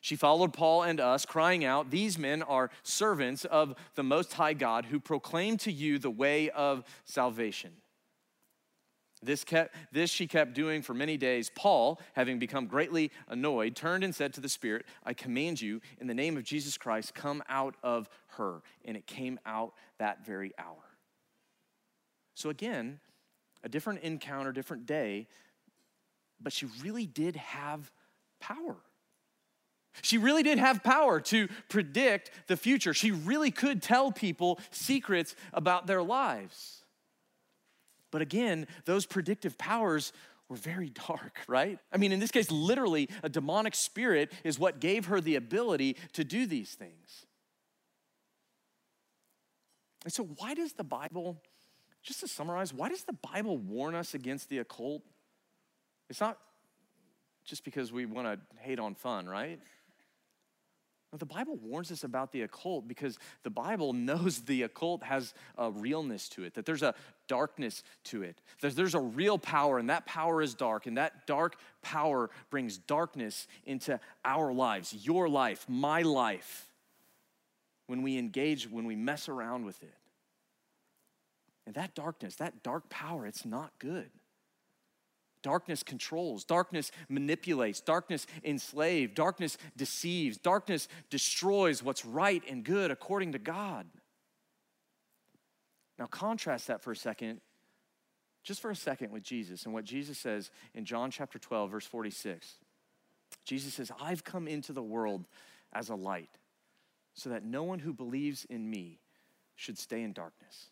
She 0.00 0.14
followed 0.14 0.52
Paul 0.52 0.84
and 0.84 1.00
us, 1.00 1.26
crying 1.26 1.64
out, 1.64 1.90
These 1.90 2.16
men 2.16 2.42
are 2.42 2.70
servants 2.84 3.44
of 3.44 3.74
the 3.96 4.04
Most 4.04 4.34
High 4.34 4.54
God 4.54 4.84
who 4.84 5.00
proclaim 5.00 5.56
to 5.58 5.72
you 5.72 5.98
the 5.98 6.10
way 6.10 6.48
of 6.50 6.84
salvation. 7.04 7.72
This, 9.22 9.44
kept, 9.44 9.74
this 9.92 10.10
she 10.10 10.26
kept 10.26 10.52
doing 10.52 10.82
for 10.82 10.92
many 10.92 11.16
days. 11.16 11.50
Paul, 11.54 12.00
having 12.12 12.38
become 12.38 12.66
greatly 12.66 13.10
annoyed, 13.28 13.74
turned 13.74 14.04
and 14.04 14.14
said 14.14 14.34
to 14.34 14.40
the 14.40 14.48
Spirit, 14.48 14.84
I 15.04 15.14
command 15.14 15.60
you, 15.60 15.80
in 15.98 16.06
the 16.06 16.14
name 16.14 16.36
of 16.36 16.44
Jesus 16.44 16.76
Christ, 16.76 17.14
come 17.14 17.42
out 17.48 17.76
of 17.82 18.08
her. 18.36 18.62
And 18.84 18.96
it 18.96 19.06
came 19.06 19.40
out 19.46 19.72
that 19.98 20.26
very 20.26 20.52
hour. 20.58 20.84
So, 22.34 22.50
again, 22.50 23.00
a 23.64 23.68
different 23.68 24.02
encounter, 24.02 24.52
different 24.52 24.84
day, 24.84 25.26
but 26.40 26.52
she 26.52 26.66
really 26.82 27.06
did 27.06 27.36
have 27.36 27.90
power. 28.38 28.76
She 30.02 30.18
really 30.18 30.42
did 30.42 30.58
have 30.58 30.84
power 30.84 31.20
to 31.20 31.48
predict 31.70 32.30
the 32.48 32.56
future. 32.56 32.92
She 32.92 33.10
really 33.10 33.50
could 33.50 33.82
tell 33.82 34.12
people 34.12 34.60
secrets 34.70 35.34
about 35.54 35.86
their 35.86 36.02
lives. 36.02 36.84
But 38.10 38.22
again, 38.22 38.66
those 38.84 39.06
predictive 39.06 39.58
powers 39.58 40.12
were 40.48 40.56
very 40.56 40.90
dark, 40.90 41.38
right? 41.48 41.78
I 41.92 41.96
mean, 41.96 42.12
in 42.12 42.20
this 42.20 42.30
case, 42.30 42.50
literally, 42.50 43.08
a 43.22 43.28
demonic 43.28 43.74
spirit 43.74 44.32
is 44.44 44.58
what 44.58 44.80
gave 44.80 45.06
her 45.06 45.20
the 45.20 45.36
ability 45.36 45.96
to 46.12 46.24
do 46.24 46.46
these 46.46 46.74
things. 46.74 47.26
And 50.04 50.12
so, 50.12 50.22
why 50.38 50.54
does 50.54 50.74
the 50.74 50.84
Bible, 50.84 51.42
just 52.02 52.20
to 52.20 52.28
summarize, 52.28 52.72
why 52.72 52.88
does 52.88 53.02
the 53.04 53.16
Bible 53.32 53.58
warn 53.58 53.94
us 53.94 54.14
against 54.14 54.48
the 54.48 54.58
occult? 54.58 55.02
It's 56.08 56.20
not 56.20 56.38
just 57.44 57.64
because 57.64 57.92
we 57.92 58.06
want 58.06 58.26
to 58.26 58.60
hate 58.60 58.78
on 58.78 58.94
fun, 58.94 59.28
right? 59.28 59.58
But 61.16 61.20
the 61.30 61.34
Bible 61.34 61.56
warns 61.62 61.90
us 61.90 62.04
about 62.04 62.30
the 62.30 62.42
occult 62.42 62.86
because 62.86 63.18
the 63.42 63.48
Bible 63.48 63.92
knows 63.94 64.40
the 64.40 64.64
occult 64.64 65.02
has 65.02 65.32
a 65.56 65.70
realness 65.70 66.28
to 66.30 66.44
it, 66.44 66.52
that 66.52 66.66
there's 66.66 66.82
a 66.82 66.94
darkness 67.26 67.82
to 68.04 68.22
it, 68.22 68.42
that 68.60 68.76
there's 68.76 68.94
a 68.94 69.00
real 69.00 69.38
power, 69.38 69.78
and 69.78 69.88
that 69.88 70.04
power 70.04 70.42
is 70.42 70.52
dark, 70.52 70.86
and 70.86 70.98
that 70.98 71.26
dark 71.26 71.56
power 71.80 72.28
brings 72.50 72.76
darkness 72.76 73.48
into 73.64 73.98
our 74.26 74.52
lives, 74.52 75.06
your 75.06 75.26
life, 75.26 75.64
my 75.70 76.02
life, 76.02 76.68
when 77.86 78.02
we 78.02 78.18
engage, 78.18 78.70
when 78.70 78.84
we 78.84 78.94
mess 78.94 79.26
around 79.26 79.64
with 79.64 79.82
it. 79.82 79.94
And 81.64 81.74
that 81.76 81.94
darkness, 81.94 82.36
that 82.36 82.62
dark 82.62 82.90
power, 82.90 83.24
it's 83.24 83.46
not 83.46 83.72
good. 83.78 84.10
Darkness 85.46 85.84
controls, 85.84 86.42
darkness 86.42 86.90
manipulates, 87.08 87.80
darkness 87.80 88.26
enslaves, 88.42 89.14
darkness 89.14 89.56
deceives, 89.76 90.38
darkness 90.38 90.88
destroys 91.08 91.84
what's 91.84 92.04
right 92.04 92.42
and 92.50 92.64
good 92.64 92.90
according 92.90 93.30
to 93.30 93.38
God. 93.38 93.86
Now, 96.00 96.06
contrast 96.06 96.66
that 96.66 96.82
for 96.82 96.90
a 96.90 96.96
second, 96.96 97.42
just 98.42 98.60
for 98.60 98.72
a 98.72 98.74
second, 98.76 99.12
with 99.12 99.22
Jesus 99.22 99.66
and 99.66 99.72
what 99.72 99.84
Jesus 99.84 100.18
says 100.18 100.50
in 100.74 100.84
John 100.84 101.12
chapter 101.12 101.38
12, 101.38 101.70
verse 101.70 101.86
46. 101.86 102.54
Jesus 103.44 103.72
says, 103.72 103.92
I've 104.02 104.24
come 104.24 104.48
into 104.48 104.72
the 104.72 104.82
world 104.82 105.26
as 105.72 105.90
a 105.90 105.94
light 105.94 106.38
so 107.14 107.30
that 107.30 107.44
no 107.44 107.62
one 107.62 107.78
who 107.78 107.92
believes 107.92 108.44
in 108.46 108.68
me 108.68 108.98
should 109.54 109.78
stay 109.78 110.02
in 110.02 110.12
darkness. 110.12 110.70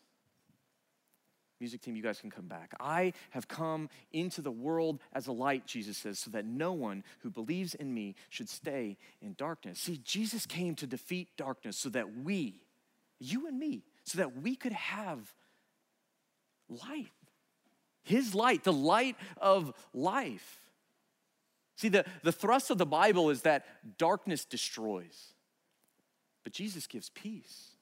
Music 1.65 1.81
team, 1.81 1.95
you 1.95 2.03
guys 2.03 2.21
can 2.21 2.29
come 2.29 2.45
back. 2.45 2.75
I 2.79 3.11
have 3.31 3.47
come 3.47 3.89
into 4.13 4.43
the 4.43 4.51
world 4.51 4.99
as 5.13 5.25
a 5.25 5.31
light, 5.31 5.65
Jesus 5.65 5.97
says, 5.97 6.19
so 6.19 6.29
that 6.29 6.45
no 6.45 6.73
one 6.73 7.03
who 7.21 7.31
believes 7.31 7.73
in 7.73 7.91
me 7.91 8.13
should 8.29 8.49
stay 8.49 8.97
in 9.19 9.33
darkness. 9.33 9.79
See, 9.79 9.99
Jesus 10.03 10.45
came 10.45 10.75
to 10.75 10.85
defeat 10.85 11.29
darkness 11.37 11.75
so 11.75 11.89
that 11.89 12.17
we, 12.23 12.61
you 13.17 13.47
and 13.47 13.57
me, 13.57 13.81
so 14.03 14.19
that 14.19 14.43
we 14.43 14.55
could 14.55 14.73
have 14.73 15.33
light. 16.69 17.09
His 18.03 18.35
light, 18.35 18.63
the 18.63 18.71
light 18.71 19.15
of 19.37 19.73
life. 19.91 20.59
See, 21.77 21.89
the, 21.89 22.05
the 22.21 22.31
thrust 22.31 22.69
of 22.69 22.77
the 22.77 22.85
Bible 22.85 23.31
is 23.31 23.41
that 23.41 23.65
darkness 23.97 24.45
destroys, 24.45 25.33
but 26.43 26.53
Jesus 26.53 26.85
gives 26.85 27.09
peace. 27.09 27.74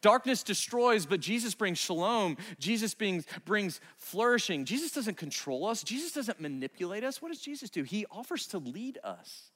Darkness 0.00 0.42
destroys, 0.42 1.06
but 1.06 1.20
Jesus 1.20 1.54
brings 1.54 1.78
shalom. 1.78 2.36
Jesus 2.58 2.94
brings, 2.94 3.26
brings 3.44 3.80
flourishing. 3.96 4.64
Jesus 4.64 4.92
doesn't 4.92 5.16
control 5.16 5.66
us, 5.66 5.82
Jesus 5.82 6.12
doesn't 6.12 6.40
manipulate 6.40 7.04
us. 7.04 7.20
What 7.20 7.28
does 7.28 7.40
Jesus 7.40 7.70
do? 7.70 7.82
He 7.82 8.06
offers 8.10 8.46
to 8.48 8.58
lead 8.58 8.98
us. 9.04 9.50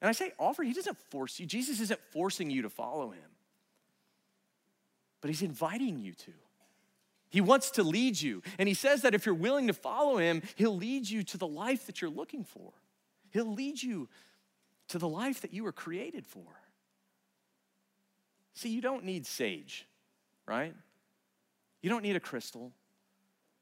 And 0.00 0.08
I 0.08 0.12
say 0.12 0.32
offer, 0.38 0.62
he 0.62 0.72
doesn't 0.72 0.98
force 1.10 1.40
you. 1.40 1.46
Jesus 1.46 1.80
isn't 1.80 2.00
forcing 2.12 2.50
you 2.50 2.62
to 2.62 2.70
follow 2.70 3.10
him, 3.10 3.30
but 5.20 5.28
he's 5.28 5.42
inviting 5.42 5.98
you 5.98 6.12
to. 6.12 6.32
He 7.30 7.40
wants 7.40 7.72
to 7.72 7.82
lead 7.82 8.20
you. 8.20 8.42
And 8.58 8.68
he 8.68 8.74
says 8.74 9.02
that 9.02 9.14
if 9.14 9.26
you're 9.26 9.34
willing 9.34 9.66
to 9.66 9.72
follow 9.72 10.18
him, 10.18 10.42
he'll 10.54 10.76
lead 10.76 11.08
you 11.08 11.22
to 11.24 11.38
the 11.38 11.46
life 11.46 11.86
that 11.86 12.00
you're 12.00 12.10
looking 12.10 12.44
for. 12.44 12.72
He'll 13.30 13.52
lead 13.52 13.82
you 13.82 14.08
to 14.88 14.98
the 14.98 15.08
life 15.08 15.40
that 15.40 15.52
you 15.52 15.64
were 15.64 15.72
created 15.72 16.24
for. 16.24 16.46
See, 18.56 18.70
you 18.70 18.80
don't 18.80 19.04
need 19.04 19.26
sage, 19.26 19.86
right? 20.46 20.74
You 21.82 21.90
don't 21.90 22.02
need 22.02 22.16
a 22.16 22.20
crystal. 22.20 22.72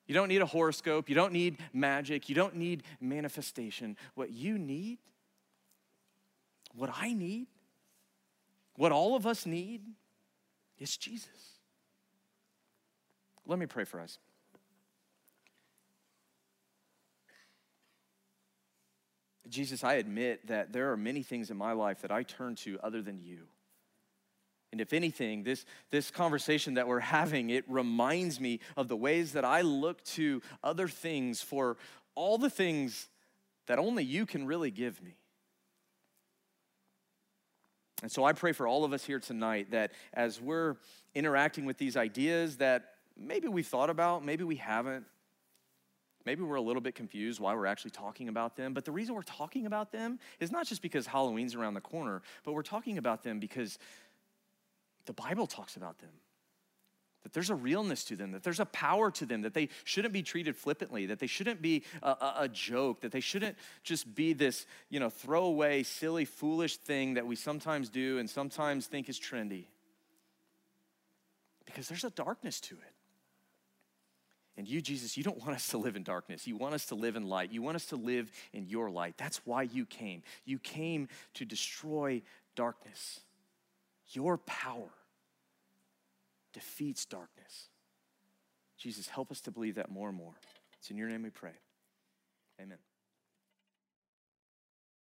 You 0.06 0.14
don't 0.14 0.28
need 0.28 0.40
a 0.40 0.46
horoscope. 0.46 1.08
You 1.08 1.16
don't 1.16 1.32
need 1.32 1.58
magic. 1.72 2.28
You 2.28 2.36
don't 2.36 2.54
need 2.54 2.84
manifestation. 3.00 3.96
What 4.14 4.30
you 4.30 4.56
need, 4.56 4.98
what 6.76 6.90
I 6.94 7.12
need, 7.12 7.48
what 8.76 8.92
all 8.92 9.16
of 9.16 9.26
us 9.26 9.46
need 9.46 9.82
is 10.78 10.96
Jesus. 10.96 11.58
Let 13.46 13.58
me 13.58 13.66
pray 13.66 13.84
for 13.84 14.00
us. 14.00 14.18
Jesus, 19.48 19.82
I 19.82 19.94
admit 19.94 20.46
that 20.46 20.72
there 20.72 20.92
are 20.92 20.96
many 20.96 21.24
things 21.24 21.50
in 21.50 21.56
my 21.56 21.72
life 21.72 22.02
that 22.02 22.12
I 22.12 22.22
turn 22.22 22.54
to 22.56 22.78
other 22.80 23.02
than 23.02 23.18
you. 23.18 23.48
And 24.74 24.80
if 24.80 24.92
anything, 24.92 25.44
this, 25.44 25.64
this 25.92 26.10
conversation 26.10 26.74
that 26.74 26.88
we're 26.88 26.98
having, 26.98 27.50
it 27.50 27.64
reminds 27.68 28.40
me 28.40 28.58
of 28.76 28.88
the 28.88 28.96
ways 28.96 29.34
that 29.34 29.44
I 29.44 29.60
look 29.60 30.02
to 30.06 30.42
other 30.64 30.88
things 30.88 31.40
for 31.40 31.76
all 32.16 32.38
the 32.38 32.50
things 32.50 33.06
that 33.68 33.78
only 33.78 34.02
you 34.02 34.26
can 34.26 34.48
really 34.48 34.72
give 34.72 35.00
me. 35.00 35.14
And 38.02 38.10
so 38.10 38.24
I 38.24 38.32
pray 38.32 38.50
for 38.50 38.66
all 38.66 38.84
of 38.84 38.92
us 38.92 39.04
here 39.04 39.20
tonight 39.20 39.70
that 39.70 39.92
as 40.12 40.40
we're 40.40 40.74
interacting 41.14 41.66
with 41.66 41.78
these 41.78 41.96
ideas 41.96 42.56
that 42.56 42.94
maybe 43.16 43.46
we've 43.46 43.64
thought 43.64 43.90
about, 43.90 44.24
maybe 44.24 44.42
we 44.42 44.56
haven't, 44.56 45.06
maybe 46.26 46.42
we're 46.42 46.56
a 46.56 46.60
little 46.60 46.82
bit 46.82 46.96
confused 46.96 47.38
why 47.38 47.54
we're 47.54 47.66
actually 47.66 47.92
talking 47.92 48.28
about 48.28 48.56
them. 48.56 48.74
But 48.74 48.84
the 48.84 48.90
reason 48.90 49.14
we're 49.14 49.22
talking 49.22 49.66
about 49.66 49.92
them 49.92 50.18
is 50.40 50.50
not 50.50 50.66
just 50.66 50.82
because 50.82 51.06
Halloween's 51.06 51.54
around 51.54 51.74
the 51.74 51.80
corner, 51.80 52.22
but 52.44 52.54
we're 52.54 52.62
talking 52.62 52.98
about 52.98 53.22
them 53.22 53.38
because 53.38 53.78
the 55.06 55.12
Bible 55.12 55.46
talks 55.46 55.76
about 55.76 55.98
them. 55.98 56.10
That 57.22 57.32
there's 57.32 57.50
a 57.50 57.54
realness 57.54 58.04
to 58.04 58.16
them, 58.16 58.32
that 58.32 58.42
there's 58.42 58.60
a 58.60 58.66
power 58.66 59.10
to 59.12 59.24
them, 59.24 59.42
that 59.42 59.54
they 59.54 59.70
shouldn't 59.84 60.12
be 60.12 60.22
treated 60.22 60.56
flippantly, 60.56 61.06
that 61.06 61.18
they 61.18 61.26
shouldn't 61.26 61.62
be 61.62 61.84
a, 62.02 62.10
a, 62.10 62.34
a, 62.40 62.48
joke, 62.48 63.00
that 63.00 63.12
they 63.12 63.20
shouldn't 63.20 63.56
just 63.82 64.14
be 64.14 64.34
this, 64.34 64.66
you 64.90 65.00
know, 65.00 65.08
throwaway, 65.08 65.82
silly, 65.82 66.26
foolish 66.26 66.76
thing 66.76 67.14
that 67.14 67.26
we 67.26 67.34
sometimes 67.34 67.88
do 67.88 68.18
and 68.18 68.28
sometimes 68.28 68.86
think 68.86 69.08
is 69.08 69.18
trendy. 69.18 69.64
Because 71.64 71.88
there's 71.88 72.04
a 72.04 72.10
darkness 72.10 72.60
to 72.60 72.74
it. 72.74 72.94
And 74.56 74.68
you, 74.68 74.80
Jesus, 74.80 75.16
you 75.16 75.24
don't 75.24 75.38
want 75.38 75.52
us 75.52 75.68
to 75.68 75.78
live 75.78 75.96
in 75.96 76.02
darkness. 76.02 76.46
You 76.46 76.56
want 76.56 76.74
us 76.74 76.86
to 76.86 76.94
live 76.94 77.16
in 77.16 77.26
light. 77.28 77.50
You 77.50 77.62
want 77.62 77.76
us 77.76 77.86
to 77.86 77.96
live 77.96 78.30
in 78.52 78.66
your 78.66 78.90
light. 78.90 79.14
That's 79.16 79.38
why 79.44 79.62
you 79.62 79.84
came. 79.84 80.22
You 80.44 80.58
came 80.58 81.08
to 81.34 81.44
destroy 81.44 82.22
darkness. 82.54 83.20
Your 84.12 84.38
power 84.38 84.90
defeats 86.52 87.04
darkness. 87.04 87.68
Jesus, 88.78 89.08
help 89.08 89.30
us 89.30 89.40
to 89.42 89.50
believe 89.50 89.76
that 89.76 89.90
more 89.90 90.08
and 90.08 90.16
more. 90.16 90.34
It's 90.78 90.90
in 90.90 90.96
your 90.96 91.08
name 91.08 91.22
we 91.22 91.30
pray. 91.30 91.54
Amen. 92.60 92.78